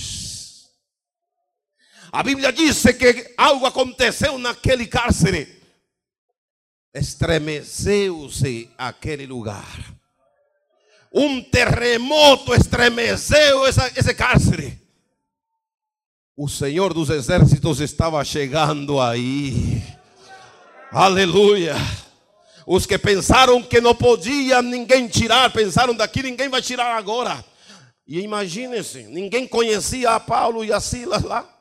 [2.14, 5.60] A Bíblia diz que algo aconteceu naquele cárcere.
[6.94, 9.92] Estremeceu-se aquele lugar.
[11.12, 14.80] Um terremoto estremeceu essa, esse cárcere.
[16.36, 19.82] O Senhor dos Exércitos estava chegando aí.
[20.92, 21.74] Aleluia.
[22.64, 27.44] Os que pensaram que não podia ninguém tirar, pensaram daqui ninguém vai tirar agora.
[28.06, 31.53] E imagine-se, ninguém conhecia a Paulo e a Silas lá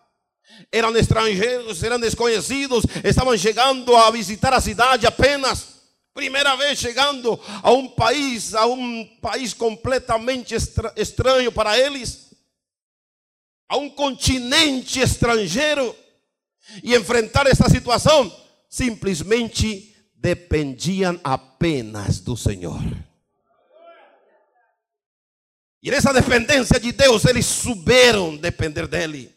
[0.71, 5.73] eram estrangeiros, eram desconhecidos, estavam chegando a visitar a cidade apenas.
[6.13, 12.31] Primeira vez chegando a um país, a um país completamente estra estranho para eles,
[13.67, 15.95] a um continente estrangeiro,
[16.81, 18.31] e enfrentar essa situação
[18.69, 22.81] simplesmente dependiam apenas do Senhor.
[25.81, 29.33] E nessa dependência de Deus, eles souberam depender dele.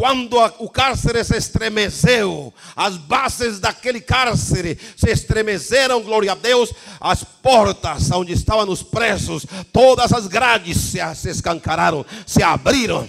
[0.00, 7.22] Quando o cárcere se estremeceu, as bases daquele cárcere se estremeceram, glória a Deus, as
[7.22, 13.06] portas onde estavam os presos, todas as grades se, escancararam, se abriram.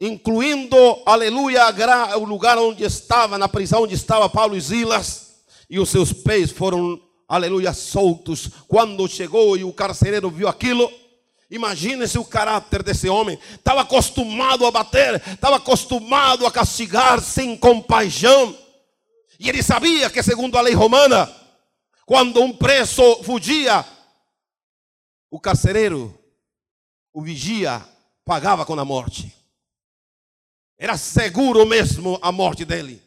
[0.00, 1.64] Incluindo, aleluia,
[2.16, 6.50] o lugar onde estava, na prisão onde estava Paulo e Silas, e os seus pés
[6.50, 8.48] foram, aleluia, soltos.
[8.66, 10.90] Quando chegou e o carcereiro viu aquilo,
[11.50, 13.38] Imagine-se o caráter desse homem.
[13.54, 18.56] Estava acostumado a bater, estava acostumado a castigar sem compaixão.
[19.38, 21.28] E ele sabia que, segundo a lei romana,
[22.06, 23.84] quando um preso fugia,
[25.30, 26.16] o carcereiro,
[27.12, 27.84] o vigia,
[28.24, 29.34] pagava com a morte.
[30.78, 33.02] Era seguro mesmo a morte dele.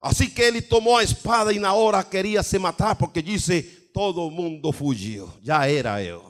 [0.00, 4.30] Assim que ele tomou a espada e na hora queria se matar, porque disse: Todo
[4.30, 6.29] mundo fugiu, já era eu.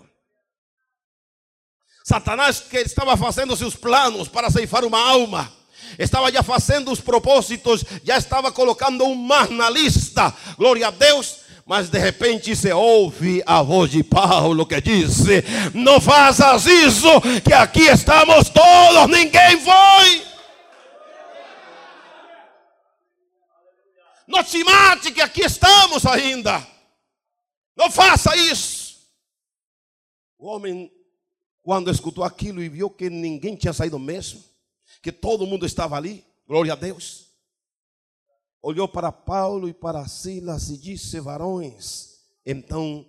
[2.10, 5.48] Satanás que estava fazendo seus planos para ceifar uma alma,
[5.96, 11.36] estava já fazendo os propósitos, já estava colocando um mar na lista, glória a Deus.
[11.64, 17.06] Mas de repente se ouve a voz de Paulo que disse: Não faças isso,
[17.44, 20.26] que aqui estamos todos, ninguém foi.
[24.26, 26.66] Não te mate, que aqui estamos ainda.
[27.76, 28.98] Não faça isso.
[30.36, 30.90] O homem
[31.62, 34.42] quando escutou aquilo e viu que ninguém tinha saído mesmo,
[35.02, 37.26] que todo mundo estava ali, glória a Deus,
[38.62, 43.06] olhou para Paulo e para Silas e disse: Varões, então,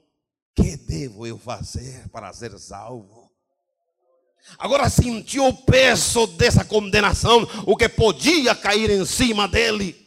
[0.55, 3.31] que devo eu fazer para ser salvo?
[4.57, 10.00] Agora sentiu o peso dessa condenação, o que podia cair em cima dele.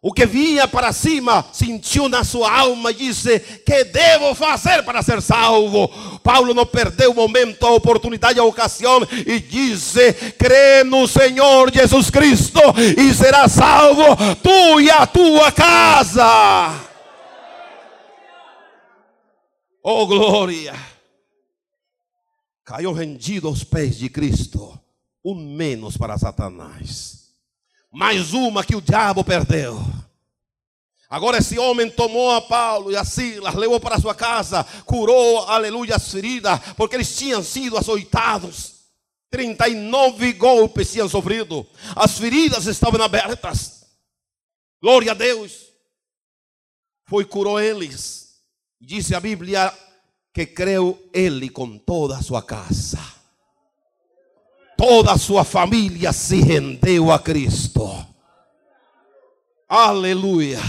[0.00, 5.02] O que vinha para cima sentiu na sua alma e disse: Que devo fazer para
[5.02, 5.88] ser salvo?
[6.22, 12.10] Paulo não perdeu o momento, a oportunidade, a ocasião e disse: Crê no Senhor Jesus
[12.10, 12.60] Cristo
[12.96, 14.04] e será salvo
[14.40, 16.80] tu e a tua casa.
[19.82, 20.74] Oh glória!
[22.64, 24.78] Caiu rendido aos pés de Cristo,
[25.24, 27.17] um menos para Satanás
[27.90, 29.80] mais uma que o diabo perdeu.
[31.10, 35.96] Agora esse homem tomou a Paulo e a Silas, levou para sua casa, curou, aleluia,
[35.96, 38.76] as feridas, porque eles tinham sido açoitados.
[39.30, 43.84] 39 golpes tinham sofrido, as feridas estavam abertas.
[44.80, 45.68] Glória a Deus.
[47.06, 48.36] Foi curou eles.
[48.80, 49.72] Disse a Bíblia
[50.32, 53.17] que creu ele com toda a sua casa
[54.78, 58.06] toda a sua família se rendeu a Cristo.
[59.68, 60.60] Aleluia.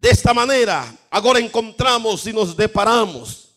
[0.00, 3.50] Desta maneira, agora encontramos e nos deparamos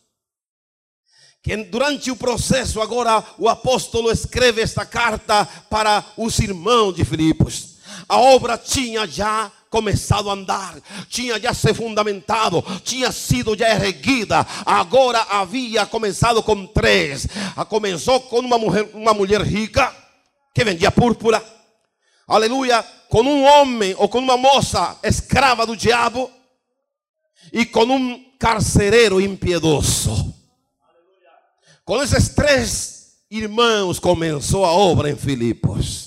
[1.42, 7.78] que durante o processo agora o apóstolo escreve esta carta para os irmãos de Filipos.
[8.06, 10.76] A obra tinha já começado a andar,
[11.08, 14.46] tinha já se fundamentado, tinha sido já erguida.
[14.64, 17.26] Agora havia começado com três.
[17.68, 19.92] Começou com uma mulher, uma mulher rica
[20.54, 21.44] que vendia púrpura.
[22.28, 26.30] Aleluia, com um homem ou com uma moça escrava do diabo
[27.52, 30.32] e com um carcereiro impiedoso.
[31.84, 36.03] Com esses três irmãos começou a obra em Filipos.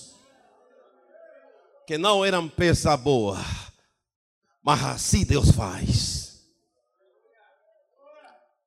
[1.88, 3.40] Que não eram peça boa,
[4.62, 6.42] mas assim Deus faz.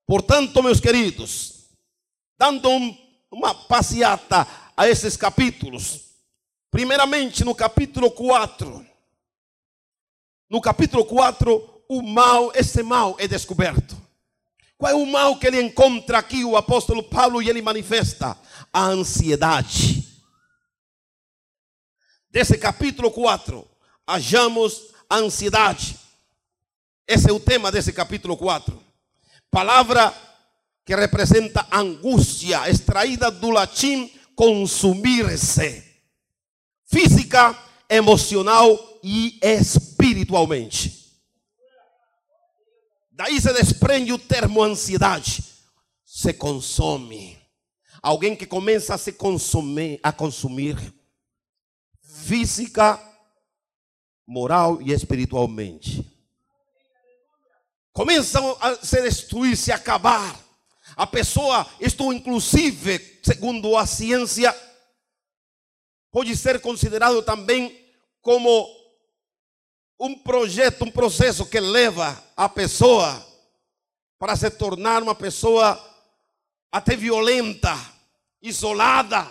[0.06, 1.66] Portanto, meus queridos,
[2.38, 2.96] dando um,
[3.30, 6.00] uma passeata a esses capítulos,
[6.70, 8.86] primeiramente no capítulo 4.
[10.48, 14.00] No capítulo 4, o mal, esse mal é descoberto.
[14.78, 18.34] Qual é o mal que ele encontra aqui, o apóstolo Paulo, e ele manifesta?
[18.72, 19.99] A ansiedade.
[22.30, 23.68] Desse capítulo 4,
[24.06, 25.98] hajamos a ansiedade.
[27.06, 28.80] Esse é o tema desse capítulo 4.
[29.50, 30.14] Palavra
[30.84, 35.82] que representa angústia, extraída do latim consumir-se.
[36.84, 37.58] Física,
[37.88, 41.00] emocional e espiritualmente.
[43.10, 45.42] Daí se desprende o termo ansiedade.
[46.04, 47.36] Se consome.
[48.00, 50.99] Alguém que começa a se consumir, a consumir
[52.12, 53.00] física,
[54.26, 56.06] moral e espiritualmente.
[57.92, 60.38] Começam a se destruir, se acabar.
[60.96, 64.54] A pessoa, isto inclusive, segundo a ciência,
[66.10, 67.78] pode ser considerado também
[68.20, 68.68] como
[69.98, 73.26] um projeto, um processo que leva a pessoa
[74.18, 75.78] para se tornar uma pessoa
[76.70, 77.76] até violenta,
[78.40, 79.30] isolada,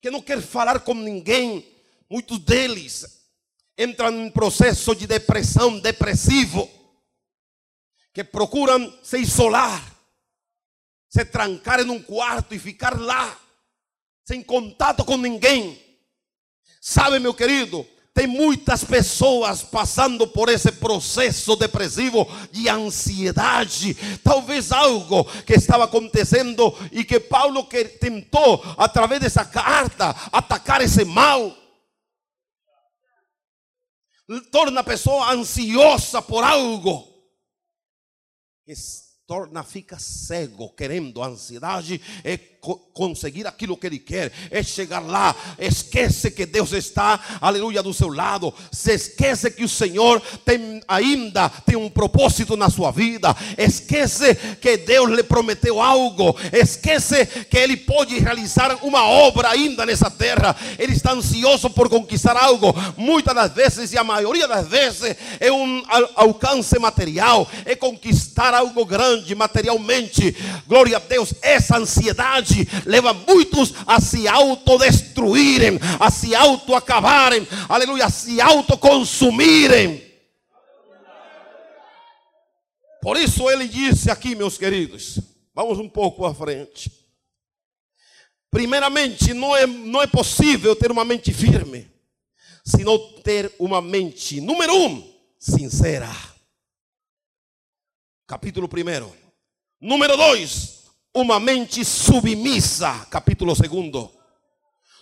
[0.00, 1.73] que não quer falar com ninguém.
[2.14, 3.24] Muitos deles
[3.76, 6.70] entram em processo de depressão, depressivo,
[8.12, 9.84] que procuram se isolar,
[11.08, 13.36] se trancar em um quarto e ficar lá,
[14.24, 15.76] sem contato com ninguém.
[16.80, 17.84] Sabe, meu querido,
[18.14, 23.94] tem muitas pessoas passando por esse processo depressivo de ansiedade.
[24.22, 31.63] Talvez algo que estava acontecendo e que Paulo tentou, através dessa carta, atacar esse mal.
[34.50, 37.12] Torna a pessoa ansiosa por algo.
[38.64, 38.72] Que
[39.26, 42.36] torna, fica cego, querendo ansiedade, é
[42.94, 48.08] conseguir aquilo que ele quer, é chegar lá, esquece que Deus está, aleluia, do seu
[48.08, 54.34] lado, se esquece que o Senhor tem ainda tem um propósito na sua vida, esquece
[54.60, 60.56] que Deus lhe prometeu algo, esquece que ele pode realizar uma obra ainda nessa terra,
[60.78, 65.50] ele está ansioso por conquistar algo, muitas das vezes e a maioria das vezes é
[65.50, 65.82] um
[66.14, 70.36] alcance material, é conquistar algo grande materialmente,
[70.68, 72.53] glória a Deus, essa ansiedade
[72.86, 80.02] leva muitos a se autodestruírem, a se autoacabarem, aleluia, a se autoconsumirem.
[83.00, 85.20] Por isso ele disse aqui, meus queridos,
[85.54, 86.90] vamos um pouco à frente.
[88.50, 91.90] Primeiramente, não é, não é possível ter uma mente firme,
[92.64, 96.08] senão ter uma mente, número um, sincera.
[98.26, 99.14] Capítulo primeiro.
[99.78, 100.73] Número dois,
[101.14, 104.10] uma mente submissa, capítulo 2.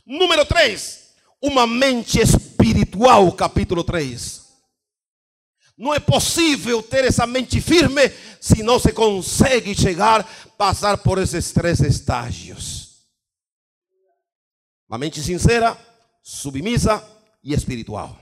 [0.06, 4.42] Número 3, uma mente espiritual, capítulo 3.
[5.78, 8.02] Não é possível ter essa mente firme
[8.40, 10.24] se não se consegue chegar,
[10.58, 13.06] passar por esses três estágios.
[14.88, 15.78] Uma mente sincera,
[16.22, 17.02] submissa
[17.42, 18.21] e espiritual.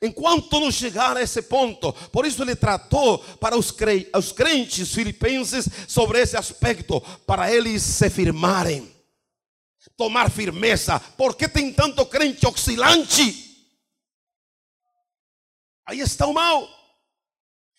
[0.00, 3.72] Enquanto não chegar a esse ponto, por isso ele tratou para os
[4.32, 8.94] crentes filipenses sobre esse aspecto, para eles se firmarem,
[9.96, 11.00] tomar firmeza.
[11.00, 13.44] Por que tem tanto crente oscilante?
[15.84, 16.68] Aí está o mal,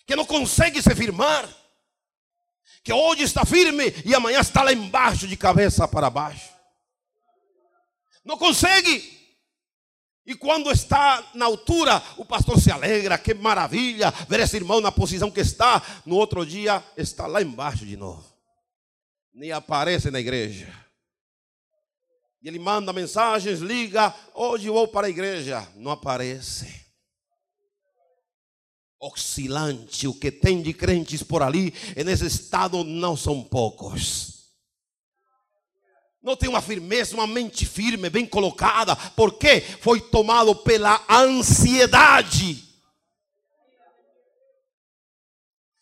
[0.05, 1.47] que não consegue se firmar,
[2.83, 6.49] que hoje está firme e amanhã está lá embaixo, de cabeça para baixo.
[8.25, 9.18] Não consegue.
[10.29, 14.91] E quando está na altura, o pastor se alegra, que maravilha ver esse irmão na
[14.91, 15.81] posição que está.
[16.05, 18.23] No outro dia, está lá embaixo de novo.
[19.33, 20.71] Nem aparece na igreja.
[22.43, 25.67] E ele manda mensagens, liga, hoje vou para a igreja.
[25.75, 26.85] Não aparece.
[29.01, 30.07] oscilante.
[30.07, 31.73] O que tem de crentes por ali,
[32.05, 34.38] nesse estado, não são poucos.
[36.21, 42.63] Não tem uma firmeza, uma mente firme, bem colocada, porque foi tomado pela ansiedade.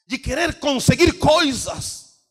[0.06, 2.22] De querer conseguir coisas.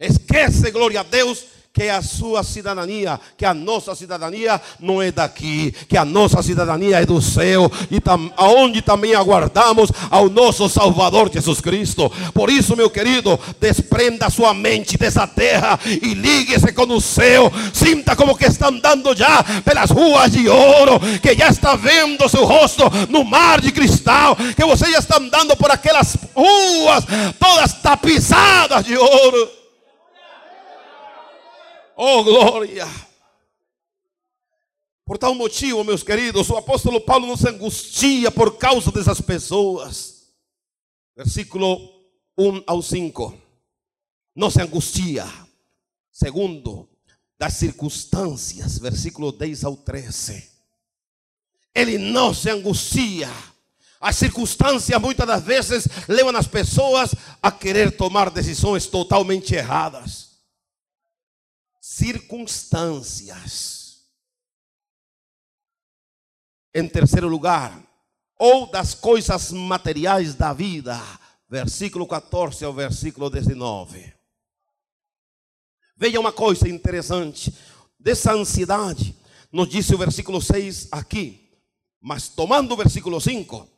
[0.00, 5.74] Esquece, glória a Deus, que a sua cidadania, que a nossa cidadania não é daqui,
[5.88, 11.30] que a nossa cidadania é do céu e tam, aonde também aguardamos ao nosso Salvador
[11.32, 12.12] Jesus Cristo.
[12.34, 17.50] Por isso, meu querido, desprenda sua mente dessa terra e ligue-se com o céu.
[17.72, 22.44] Sinta como que está andando já pelas ruas de ouro, que já está vendo seu
[22.44, 27.04] rosto no mar de cristal, que você já está andando por aquelas ruas
[27.38, 29.61] todas tapizadas de ouro.
[31.96, 32.86] Oh, glória!
[35.04, 40.28] Por tal motivo, meus queridos, o apóstolo Paulo não se angustia por causa dessas pessoas.
[41.16, 41.76] Versículo
[42.38, 43.36] 1 ao 5.
[44.34, 45.26] Não se angustia.
[46.10, 46.88] Segundo,
[47.38, 48.78] das circunstâncias.
[48.78, 50.50] Versículo 10 ao 13.
[51.74, 53.30] Ele não se angustia.
[54.00, 60.31] As circunstâncias muitas das vezes levam as pessoas a querer tomar decisões totalmente erradas
[61.92, 64.06] circunstâncias.
[66.74, 67.86] Em terceiro lugar,
[68.38, 70.98] ou das coisas materiais da vida,
[71.50, 74.10] versículo 14 ao versículo 19.
[75.94, 77.54] Veja uma coisa interessante,
[78.00, 79.14] dessa ansiedade,
[79.52, 81.50] nos disse o versículo 6 aqui,
[82.00, 83.68] mas tomando o versículo 5,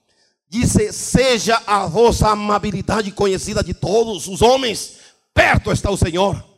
[0.49, 5.01] disse: Seja a vossa amabilidade conhecida de todos os homens,
[5.35, 6.54] perto está o Senhor.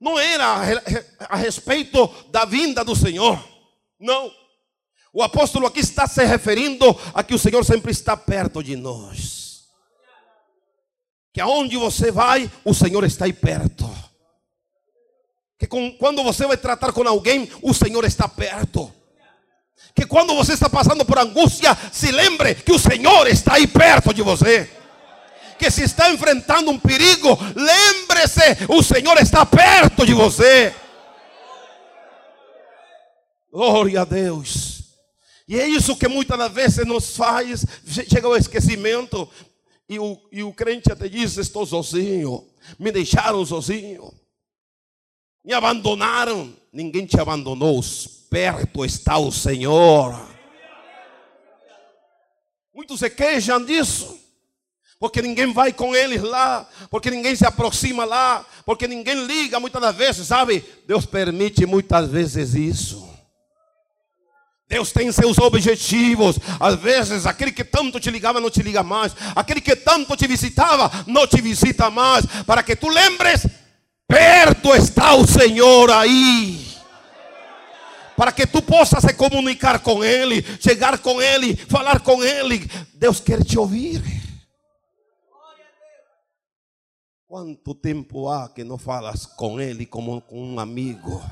[0.00, 0.46] Não era
[1.28, 3.42] a respeito da vinda do Senhor.
[3.98, 4.30] Não.
[5.12, 9.64] O apóstolo aqui está se referindo a que o Senhor sempre está perto de nós.
[11.32, 13.88] Que aonde você vai, o Senhor está aí perto.
[15.58, 18.92] Que com, quando você vai tratar com alguém, o Senhor está perto.
[19.94, 24.14] Que quando você está passando por angústia, se lembre que o Senhor está aí perto
[24.14, 24.77] de você
[25.58, 30.74] que se está enfrentando um perigo, lembre-se, o Senhor está perto de você.
[33.52, 34.78] Glória a Deus.
[35.48, 37.64] E é isso que muitas das vezes nos faz,
[38.08, 39.28] chega o esquecimento,
[39.88, 42.46] e o, e o crente até diz: Estou sozinho,
[42.78, 44.12] me deixaram sozinho,
[45.44, 46.54] me abandonaram.
[46.70, 47.80] Ninguém te abandonou,
[48.28, 50.28] perto está o Senhor.
[52.74, 54.27] Muitos se queixam disso
[55.00, 59.80] porque ninguém vai com eles lá, porque ninguém se aproxima lá, porque ninguém liga muitas
[59.80, 60.64] das vezes, sabe?
[60.86, 63.08] Deus permite muitas vezes isso.
[64.68, 66.38] Deus tem seus objetivos.
[66.60, 70.26] Às vezes, aquele que tanto te ligava não te liga mais, aquele que tanto te
[70.26, 73.46] visitava não te visita mais, para que tu lembres:
[74.06, 76.66] perto está o Senhor aí
[78.16, 82.68] para que tu possas se comunicar com Ele, chegar com Ele, falar com Ele.
[82.94, 84.02] Deus quer te ouvir.
[87.28, 91.22] Quanto tempo há que não falas com ele como com um amigo?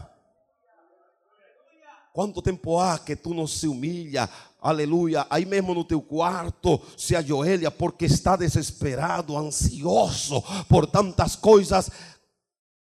[2.12, 4.28] Quanto tempo há que tu não se humilha,
[4.60, 11.90] aleluia, aí mesmo no teu quarto, se ajoelha porque está desesperado, ansioso por tantas coisas,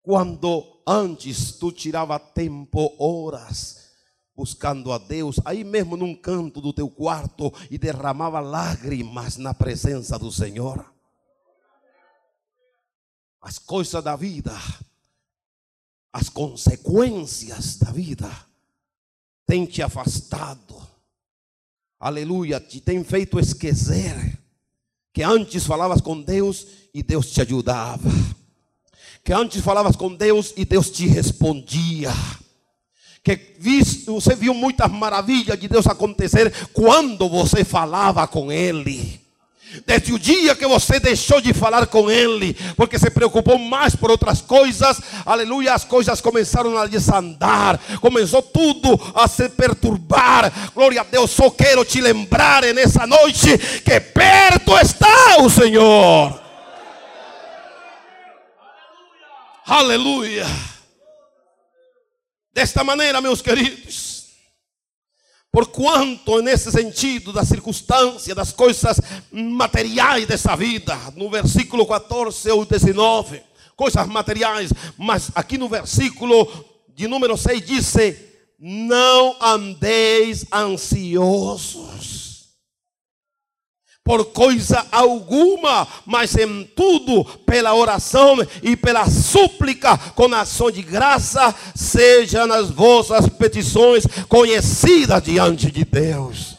[0.01, 3.91] quando antes tu tirava tempo, horas,
[4.36, 10.18] buscando a Deus, aí mesmo num canto do teu quarto e derramava lágrimas na presença
[10.18, 10.92] do Senhor
[13.43, 14.57] as coisas da vida,
[16.13, 18.31] as consequências da vida,
[19.45, 20.75] tem te afastado,
[21.99, 24.39] aleluia, te tem feito esquecer
[25.11, 28.09] que antes falavas com Deus e Deus te ajudava,
[29.25, 32.11] que antes falavas com Deus e Deus te respondia.
[33.21, 33.55] Que
[34.05, 39.22] você viu muitas maravilhas de Deus acontecer quando você falava com Ele.
[39.86, 44.11] Desde o dia que você deixou de falar com Ele, porque se preocupou mais por
[44.11, 50.71] outras coisas, aleluia, as coisas começaram a desandar, começou tudo a se perturbar.
[50.76, 56.39] Glória a Deus, só quero te lembrar nessa noite que perto está o Senhor.
[59.65, 60.45] Aleluia.
[62.53, 64.12] Desta maneira, meus queridos,
[65.54, 68.99] por quanto, nesse sentido, da circunstância, das coisas
[69.32, 73.39] materiais dessa vida, no versículo 14 ou 19,
[73.76, 76.47] coisas materiais, mas aqui no versículo
[76.95, 77.93] de número 6 diz:
[78.60, 82.12] Não andeis ansiosos.
[84.04, 91.56] Por coisa alguma, mas em tudo, pela oração e pela súplica, com ação de graça,
[91.74, 96.58] sejam as vossas petições conhecidas diante de Deus.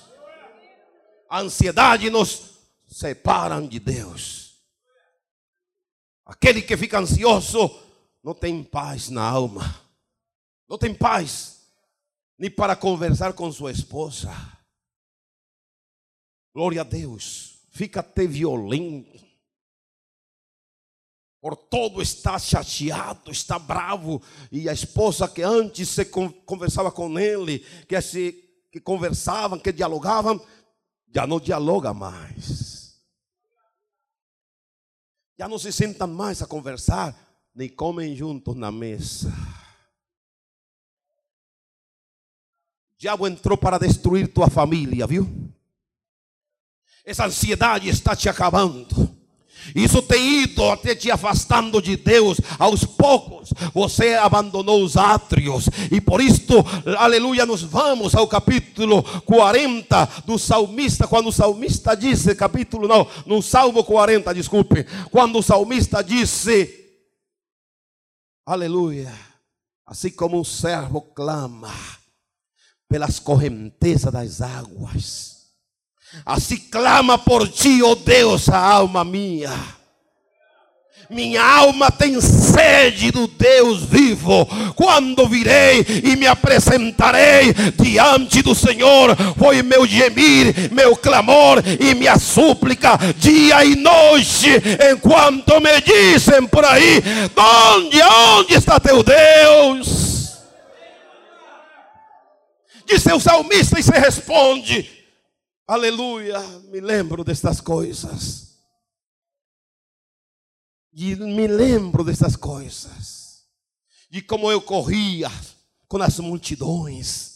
[1.28, 2.54] A ansiedade nos
[2.88, 4.54] separa de Deus.
[6.24, 7.70] Aquele que fica ansioso
[8.22, 9.78] não tem paz na alma,
[10.66, 11.52] não tem paz
[12.38, 14.53] nem para conversar com sua esposa
[16.54, 17.58] Glória a Deus.
[17.70, 19.24] Fica até violento.
[21.40, 24.22] Por todo está chateado, está bravo.
[24.50, 28.32] E a esposa que antes se conversava com ele, que, se,
[28.70, 30.40] que conversavam, que dialogavam,
[31.12, 33.02] já não dialoga mais.
[35.36, 37.14] Já não se sentam mais a conversar,
[37.52, 39.30] nem comem juntos na mesa.
[42.92, 45.43] O diabo entrou para destruir tua família, viu?
[47.04, 49.14] Essa ansiedade está te acabando.
[49.74, 52.38] Isso tem ido até te afastando de Deus.
[52.58, 55.68] Aos poucos você abandonou os átrios.
[55.90, 56.54] E por isto,
[56.98, 61.06] aleluia, nós vamos ao capítulo 40 do salmista.
[61.06, 64.84] Quando o salmista disse, capítulo não, no salmo 40, desculpe.
[65.10, 66.70] Quando o salmista disse,
[68.46, 69.12] aleluia,
[69.86, 71.72] assim como um servo clama
[72.88, 75.33] pelas correntezas das águas
[76.24, 79.52] Assim clama por ti, ó oh Deus, a alma minha.
[81.10, 84.46] Minha alma tem sede do Deus vivo.
[84.74, 92.18] Quando virei e me apresentarei diante do Senhor, foi meu gemir, meu clamor e minha
[92.18, 94.48] súplica, dia e noite,
[94.92, 97.02] enquanto me dizem por aí:
[97.36, 100.14] onde, onde está teu Deus?
[102.86, 104.93] Disse o salmista e se responde:
[105.66, 106.38] Aleluia,
[106.70, 108.58] me lembro destas coisas.
[110.92, 113.44] E me lembro dessas coisas.
[114.10, 115.30] De como eu corria
[115.88, 117.34] com as multidões.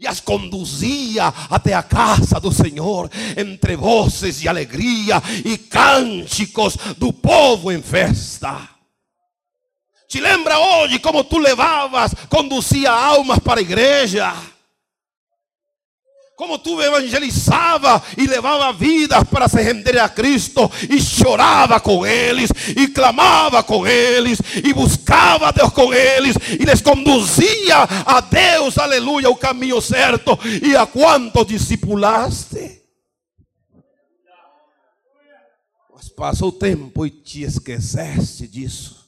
[0.00, 7.12] E as conduzia até a casa do Senhor, entre vozes de alegria e cânticos do
[7.12, 8.68] povo em festa.
[10.08, 14.53] Te lembra hoje como tu levavas, conduzia almas para a igreja?
[16.36, 22.50] Como tu evangelizava e levava vidas para se render a Cristo e chorava com eles
[22.76, 28.78] e clamava com eles e buscava a Deus com eles e les conduzia a Deus,
[28.78, 32.82] aleluia, o caminho certo e a quantos discipulaste.
[35.94, 39.04] Mas passou o tempo e te esqueceste disso.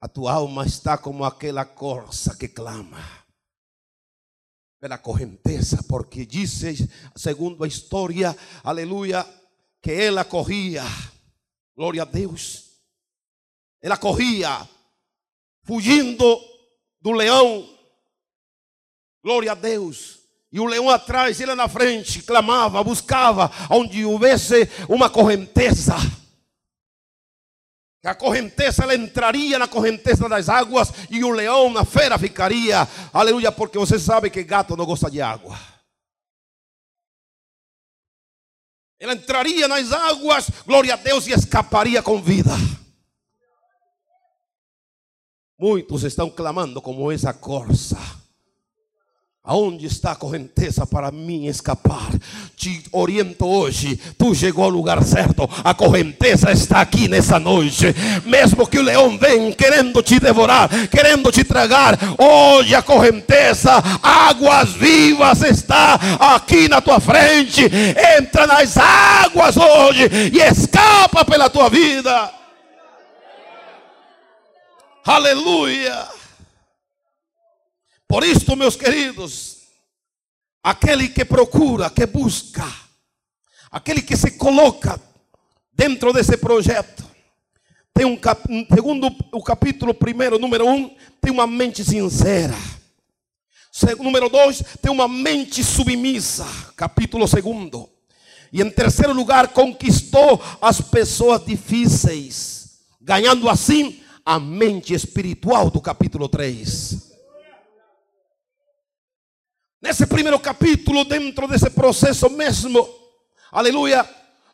[0.00, 3.19] A tua alma está como aquela corça que clama
[4.80, 9.26] pela correnteza, porque dice, segundo a história, aleluia,
[9.82, 10.82] que ela corria,
[11.76, 12.70] glória a Deus,
[13.82, 14.66] ela corria,
[15.64, 16.40] fugindo
[17.00, 17.68] do leão,
[19.22, 20.18] glória a Deus.
[20.52, 25.94] E o leão atrás, ele na frente, clamava, buscava onde houvesse uma correnteza.
[28.02, 32.88] A correnteza ela entraria na correnteza das águas e o leão na fera ficaria.
[33.12, 35.58] Aleluia, porque você sabe que gato não gosta de água.
[38.98, 42.50] Ela entraria nas águas, glória a Deus, e escaparia com vida.
[45.58, 47.98] Muitos estão clamando como essa corça.
[49.42, 52.10] Aonde está a correnteza para mim escapar?
[52.54, 53.96] Te oriento hoje.
[54.18, 55.48] Tu chegou ao lugar certo.
[55.64, 57.86] A correnteza está aqui nessa noite.
[58.26, 64.74] Mesmo que o leão venha querendo te devorar, querendo te tragar, hoje a correnteza, águas
[64.74, 65.94] vivas está
[66.34, 67.62] aqui na tua frente.
[68.18, 70.02] Entra nas águas hoje
[70.34, 72.30] e escapa pela tua vida.
[75.02, 76.19] Aleluia.
[78.10, 79.58] Por isto, meus queridos,
[80.64, 82.66] aquele que procura, que busca,
[83.70, 85.00] aquele que se coloca
[85.72, 87.04] dentro desse projeto,
[87.94, 88.42] tem um cap,
[88.74, 92.56] segundo o capítulo primeiro, número um, tem uma mente sincera.
[94.00, 96.48] Número dois, tem uma mente submissa.
[96.74, 97.88] Capítulo segundo.
[98.52, 106.28] E em terceiro lugar, conquistou as pessoas difíceis, ganhando assim a mente espiritual do capítulo
[106.28, 107.09] 3.
[109.82, 112.86] Nesse primeiro capítulo, dentro desse processo mesmo,
[113.50, 114.08] aleluia,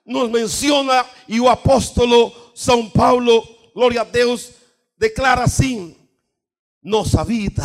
[0.05, 4.51] nos menciona e o apóstolo São Paulo, glória a Deus,
[4.97, 5.97] declara assim:
[6.83, 7.64] nossa vida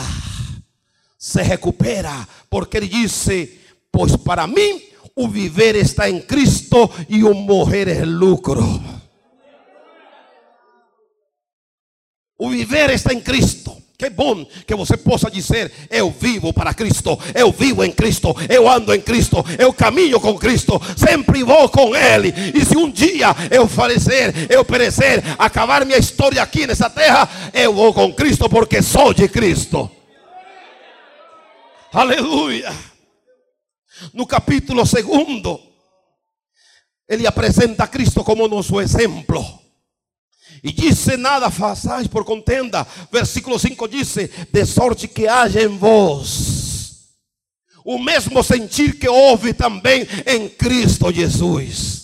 [1.16, 3.60] se recupera, porque ele disse:
[3.92, 4.82] Pois para mim
[5.16, 8.64] o viver está em Cristo e o morrer é lucro.
[12.40, 13.81] O viver está em Cristo.
[14.02, 18.68] Que bom que você possa dizer: Eu vivo para Cristo, eu vivo em Cristo, eu
[18.68, 22.34] ando em Cristo, eu caminho com Cristo, sempre vou com Ele.
[22.56, 27.76] E se um dia eu falecer, eu perecer, acabar minha história aqui nessa terra, eu
[27.76, 29.88] vou com Cristo porque sou de Cristo.
[31.94, 32.74] Aleluia.
[34.16, 35.60] No capítulo segundo,
[37.08, 39.61] ele apresenta a Cristo como nosso exemplo.
[40.64, 42.86] E disse: Nada façais por contenda.
[43.12, 44.16] Versículo 5 diz:
[44.52, 46.62] De sorte que haja em vós
[47.84, 52.02] o mesmo sentir que houve também em Cristo Jesus.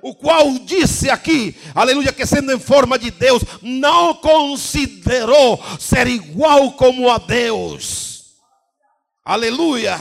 [0.00, 6.72] O qual disse aqui, aleluia, que sendo em forma de Deus, não considerou ser igual
[6.72, 8.32] como a Deus.
[9.24, 10.00] Aleluia.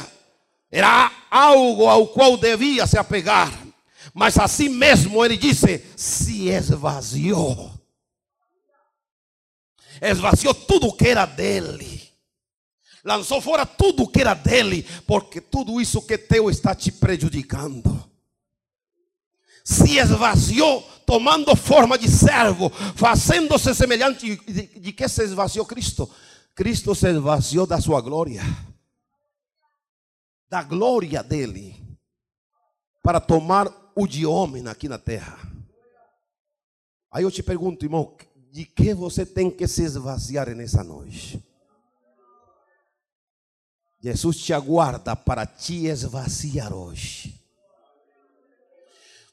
[0.71, 3.51] Era algo ao qual devia se apegar
[4.13, 7.71] mas assim mesmo ele disse: se esvaziou.
[10.01, 12.01] Esvaziou tudo que era dele.
[13.03, 18.09] Lançou fora tudo que era dele, porque tudo isso que teu está te prejudicando.
[19.63, 24.35] Se esvaziou, tomando forma de servo, fazendo-se semelhante.
[24.37, 26.09] De, de que se esvaziou Cristo?
[26.53, 28.43] Cristo se esvaziou da sua glória,
[30.49, 31.75] da glória dele,
[33.01, 35.37] para tomar o de homem aqui na terra.
[37.11, 38.15] Aí eu te pergunto, irmão,
[38.51, 41.43] de que você tem que se esvaziar nessa noite?
[43.99, 47.40] Jesus te aguarda para te esvaziar hoje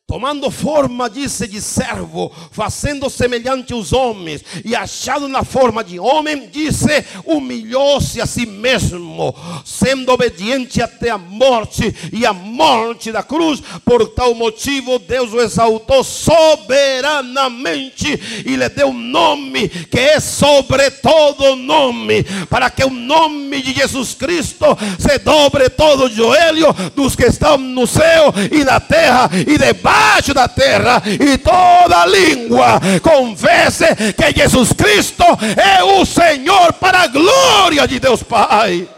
[0.09, 6.48] tomando forma, disse, de servo, fazendo semelhante aos homens, e achado na forma de homem,
[6.50, 9.34] disse, humilhou-se a si mesmo,
[9.66, 13.62] sendo obediente até a morte e a morte da cruz.
[13.84, 20.90] Por tal motivo, Deus o exaltou soberanamente e lhe deu um nome que é sobre
[20.90, 24.64] todo nome, para que o nome de Jesus Cristo
[24.98, 29.97] se dobre todo o joelho dos que estão no céu e na terra e debaixo
[29.99, 33.84] debaixo da terra e toda língua confesse
[34.14, 35.24] que Jesus Cristo
[35.57, 38.88] é o Senhor para a glória de Deus Pai.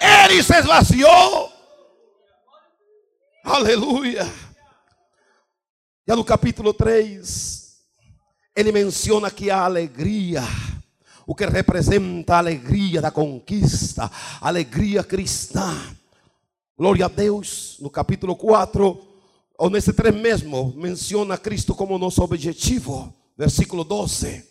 [0.00, 1.52] Ele se esvaziou.
[3.44, 4.26] Aleluia.
[6.06, 7.76] Já no capítulo 3,
[8.56, 10.42] ele menciona que a alegria,
[11.26, 14.10] o que representa a alegria da conquista,
[14.40, 15.76] a alegria cristã
[16.78, 19.04] Glória a Deus, no capítulo 4,
[19.58, 23.12] ou nesse 3 mesmo, menciona Cristo como nosso objetivo.
[23.36, 24.48] Versículo 12.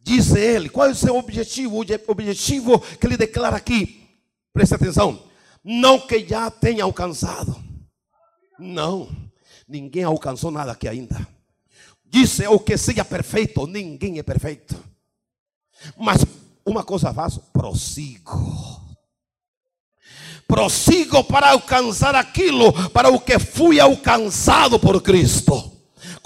[0.00, 1.76] Diz ele, qual é o seu objetivo?
[1.76, 4.04] O objetivo que ele declara aqui,
[4.52, 5.22] preste atenção,
[5.62, 7.54] não que já tenha alcançado,
[8.58, 9.08] não,
[9.68, 11.24] ninguém alcançou nada aqui ainda.
[12.04, 14.74] Disse o que seja perfeito, ninguém é perfeito,
[15.96, 16.24] mas
[16.66, 18.87] uma coisa faço, prossigo
[20.48, 25.77] prossigo para alcançar aquilo para o que fui alcançado por Cristo.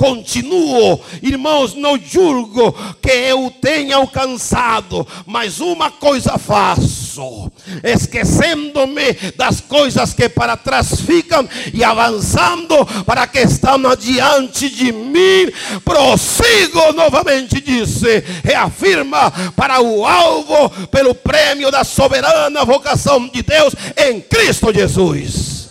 [0.03, 7.49] Continuo, irmãos, não julgo que eu tenha alcançado, mas uma coisa faço,
[7.85, 15.53] esquecendo-me das coisas que para trás ficam e avançando para que estão adiante de mim,
[15.85, 24.21] prossigo novamente, disse, reafirma para o alvo, pelo prêmio da soberana vocação de Deus em
[24.21, 25.62] Cristo Jesus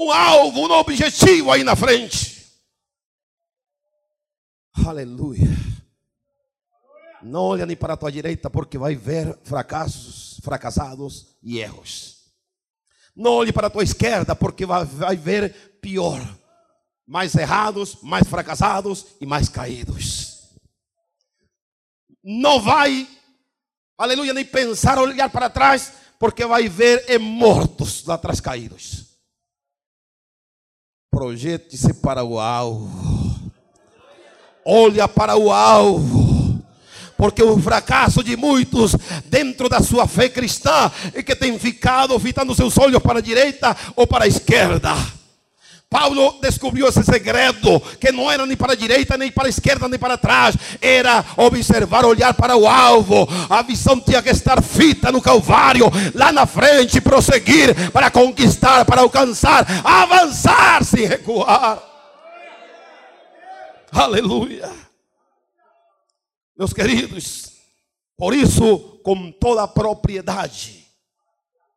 [0.00, 2.40] um alvo, um objetivo aí na frente.
[4.86, 5.46] Aleluia.
[7.22, 12.32] Não olha nem para a tua direita, porque vai ver fracassos, fracassados e erros.
[13.14, 16.18] Não olhe para a tua esquerda, porque vai, vai ver pior.
[17.06, 20.48] Mais errados, mais fracassados e mais caídos.
[22.24, 23.06] Não vai,
[23.98, 28.99] aleluia, nem pensar olhar para trás, porque vai ver mortos lá atrás caídos.
[31.10, 33.50] Projete-se para o alvo.
[34.64, 36.62] Olha para o alvo.
[37.16, 38.96] Porque o fracasso de muitos
[39.26, 43.76] dentro da sua fé cristã é que tem ficado fitando seus olhos para a direita
[43.96, 44.94] ou para a esquerda.
[45.90, 49.88] Paulo descobriu esse segredo, que não era nem para a direita, nem para a esquerda,
[49.88, 53.26] nem para trás, era observar, olhar para o alvo.
[53.50, 59.00] A visão tinha que estar fita no Calvário, lá na frente, prosseguir para conquistar, para
[59.00, 61.82] alcançar, avançar sem recuar.
[63.90, 64.70] Aleluia.
[66.56, 67.50] Meus queridos,
[68.16, 70.86] por isso, com toda a propriedade,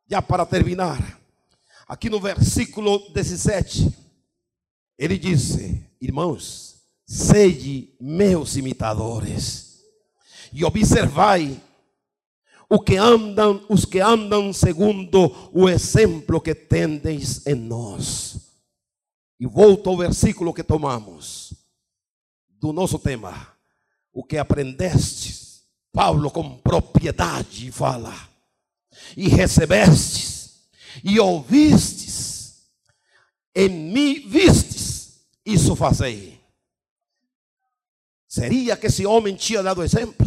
[0.08, 1.18] Já para terminar,
[1.88, 4.03] aqui no versículo 17,
[4.98, 6.76] ele disse: Irmãos,
[7.06, 9.82] sede meus imitadores
[10.52, 11.60] e observai
[12.68, 18.38] o que andam, os que andam segundo o exemplo que tendes em nós.
[19.38, 21.52] E volto ao versículo que tomamos
[22.48, 23.48] do nosso tema.
[24.12, 28.14] O que aprendestes, Paulo com propriedade fala,
[29.16, 30.68] e recebestes,
[31.02, 32.33] e ouvistes,
[33.54, 36.40] em mim vistes, isso fazei.
[38.28, 40.26] Seria que esse homem tinha dado exemplo?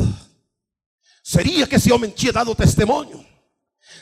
[1.23, 3.25] Seria que esse homem tinha dado testemunho?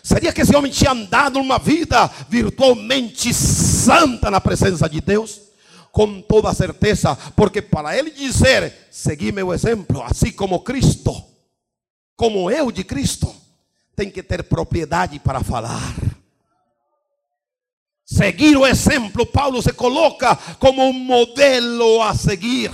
[0.04, 5.42] Seria que esse homem tinha andado uma vida virtualmente santa na presença de Deus?
[5.92, 11.12] Com toda certeza, porque para ele dizer, segui meu exemplo, assim como Cristo,
[12.16, 13.34] como eu de Cristo,
[13.96, 15.96] tem que ter propriedade para falar.
[18.16, 22.72] Seguir o exemplo, Paulo se coloca como um modelo a seguir.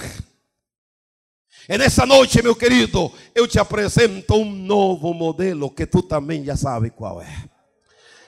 [1.68, 6.56] E nessa noite, meu querido, eu te apresento um novo modelo que tu também já
[6.56, 7.44] sabe qual é.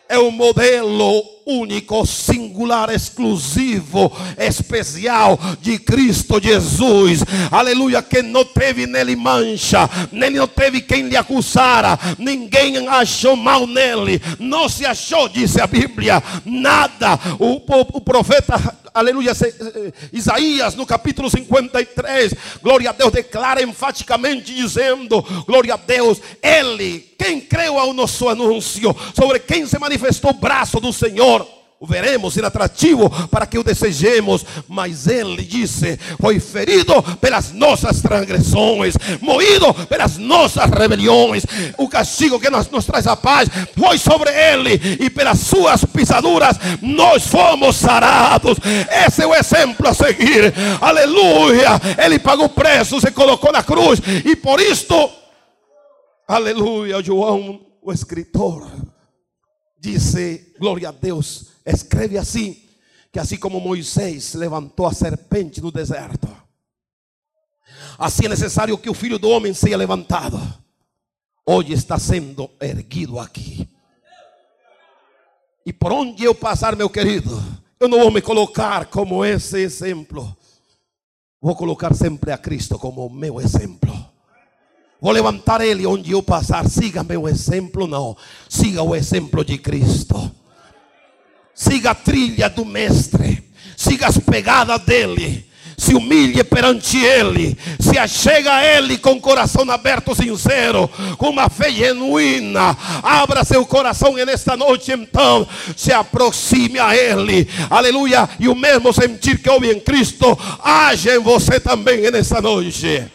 [0.09, 7.24] É um modelo único, singular, exclusivo, especial de Cristo Jesus.
[7.52, 13.68] Aleluia, que não teve nele mancha, nem não teve quem lhe acusara, ninguém achou mal
[13.68, 17.20] nele, não se achou, disse a Bíblia, nada.
[17.39, 24.54] O, o, o profeta aleluia, eh, Isaías no capítulo 53, glória a Deus, declara enfaticamente
[24.54, 30.36] dizendo: glória a Deus, Ele, quem creu ao nosso anúncio, sobre quem se manifestou o
[30.36, 31.33] braço do Senhor
[31.84, 34.46] o veremos ser atrativo para que o desejemos.
[34.70, 41.44] Mas ele disse: Foi ferido pelas nossas transgressões, moído pelas nossas rebeliões.
[41.78, 46.56] O castigo que nos, nos traz a paz foi sobre ele, e pelas suas pisaduras
[46.82, 48.58] nós fomos sarados.
[49.06, 50.54] Esse é o exemplo a seguir.
[50.80, 51.72] Aleluia.
[51.98, 55.12] Ele pagou o preço, se colocou na cruz, e por isto,
[56.26, 58.72] aleluia, João, o escritor,
[59.82, 62.61] disse: Glória a Deus escreve assim:
[63.11, 66.28] que assim como Moisés levantou a serpente no deserto,
[67.97, 70.41] assim é necessário que o filho do homem seja levantado.
[71.45, 73.68] Hoje está sendo erguido aqui.
[75.66, 77.41] E por onde eu passar, meu querido,
[77.80, 80.36] eu não vou me colocar como esse exemplo.
[81.41, 83.93] Vou colocar sempre a Cristo como meu exemplo.
[85.01, 86.68] Vou levantar Ele onde eu passar.
[86.70, 88.16] Siga meu exemplo, não.
[88.49, 90.34] Siga o exemplo de Cristo
[91.56, 93.43] siga a trilha do Mestre,
[93.78, 95.45] siga as pegadas dele,
[95.78, 101.72] se humilhe perante Ele, se achega a Ele com coração aberto, sincero, com uma fé
[101.72, 108.56] genuína, abra seu coração e nesta noite então se aproxime a Ele, aleluia, e o
[108.56, 113.12] mesmo sentir que houve em Cristo, haja em você também nesta noite.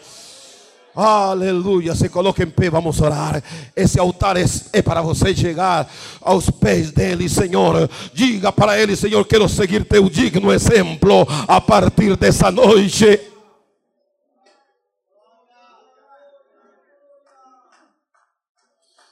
[1.01, 1.95] Aleluia.
[1.95, 3.41] Se coloque em pé, vamos orar.
[3.73, 4.43] Esse altar é,
[4.73, 5.89] é, para você chegar
[6.19, 7.89] aos pés dele, Senhor.
[8.13, 13.17] Diga para ele, Senhor, quero seguir teu digno exemplo a partir dessa noite.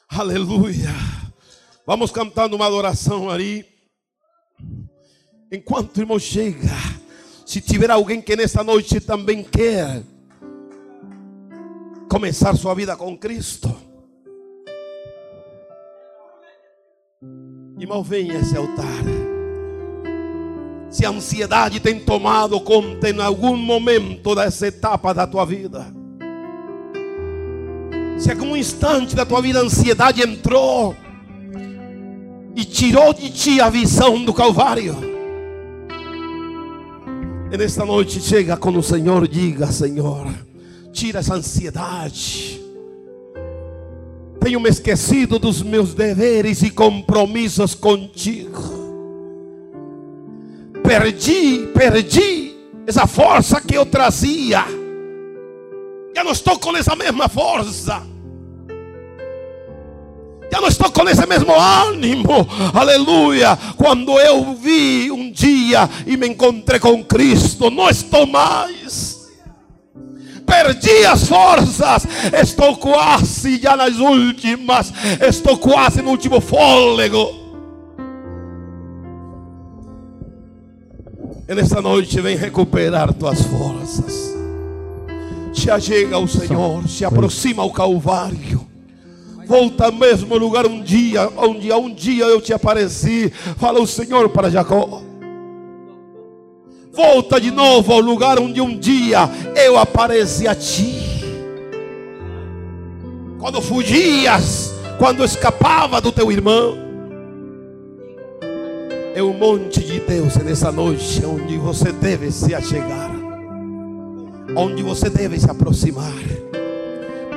[0.10, 0.94] Aleluia.
[1.86, 3.66] Vamos cantando uma adoração ali.
[5.50, 6.76] Enquanto o irmão chega,
[7.46, 10.04] se tiver alguém que nessa noite também quer
[12.08, 13.74] começar sua vida com Cristo.
[17.80, 19.04] Irmão, venha a esse altar.
[20.90, 25.86] Se a ansiedade tem tomado conta em algum momento dessa etapa da tua vida,
[28.18, 30.96] se algum instante da tua vida a ansiedade entrou
[32.56, 34.96] e tirou de ti a visão do Calvário,
[37.52, 40.28] e nesta noite chega com o Senhor, diga: Senhor
[40.98, 42.60] tira essa ansiedade.
[44.40, 48.76] Tenho me esquecido dos meus deveres e compromissos contigo.
[50.84, 52.56] Perdi, perdi
[52.88, 54.66] essa força que eu trazia.
[56.16, 58.02] Já não estou com essa mesma força.
[60.52, 63.56] Já não estou com esse mesmo ânimo, aleluia.
[63.76, 69.17] Quando eu vi um dia e me encontrei com Cristo, não estou mais
[70.48, 72.08] perdi as forças,
[72.42, 74.94] estou quase já nas últimas,
[75.28, 77.46] estou quase no último fôlego.
[81.50, 84.36] E nessa noite vem recuperar tuas forças.
[85.54, 88.66] Se achega ao Senhor, se aproxima ao Calvário.
[89.48, 93.32] Volta ao mesmo lugar um dia, onde um dia eu te apareci.
[93.58, 95.07] Fala o Senhor para Jacó.
[96.98, 100.96] Volta de novo ao lugar onde um dia eu apareci a ti.
[103.38, 106.76] Quando fugias, quando escapava do teu irmão.
[109.14, 113.12] É um monte de Deus nessa noite onde você deve se achegar,
[114.56, 116.16] onde você deve se aproximar.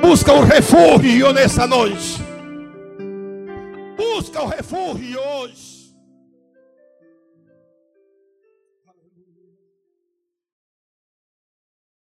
[0.01, 2.19] Busca um refúgio nessa noite.
[3.95, 5.70] Busca o um refúgio hoje.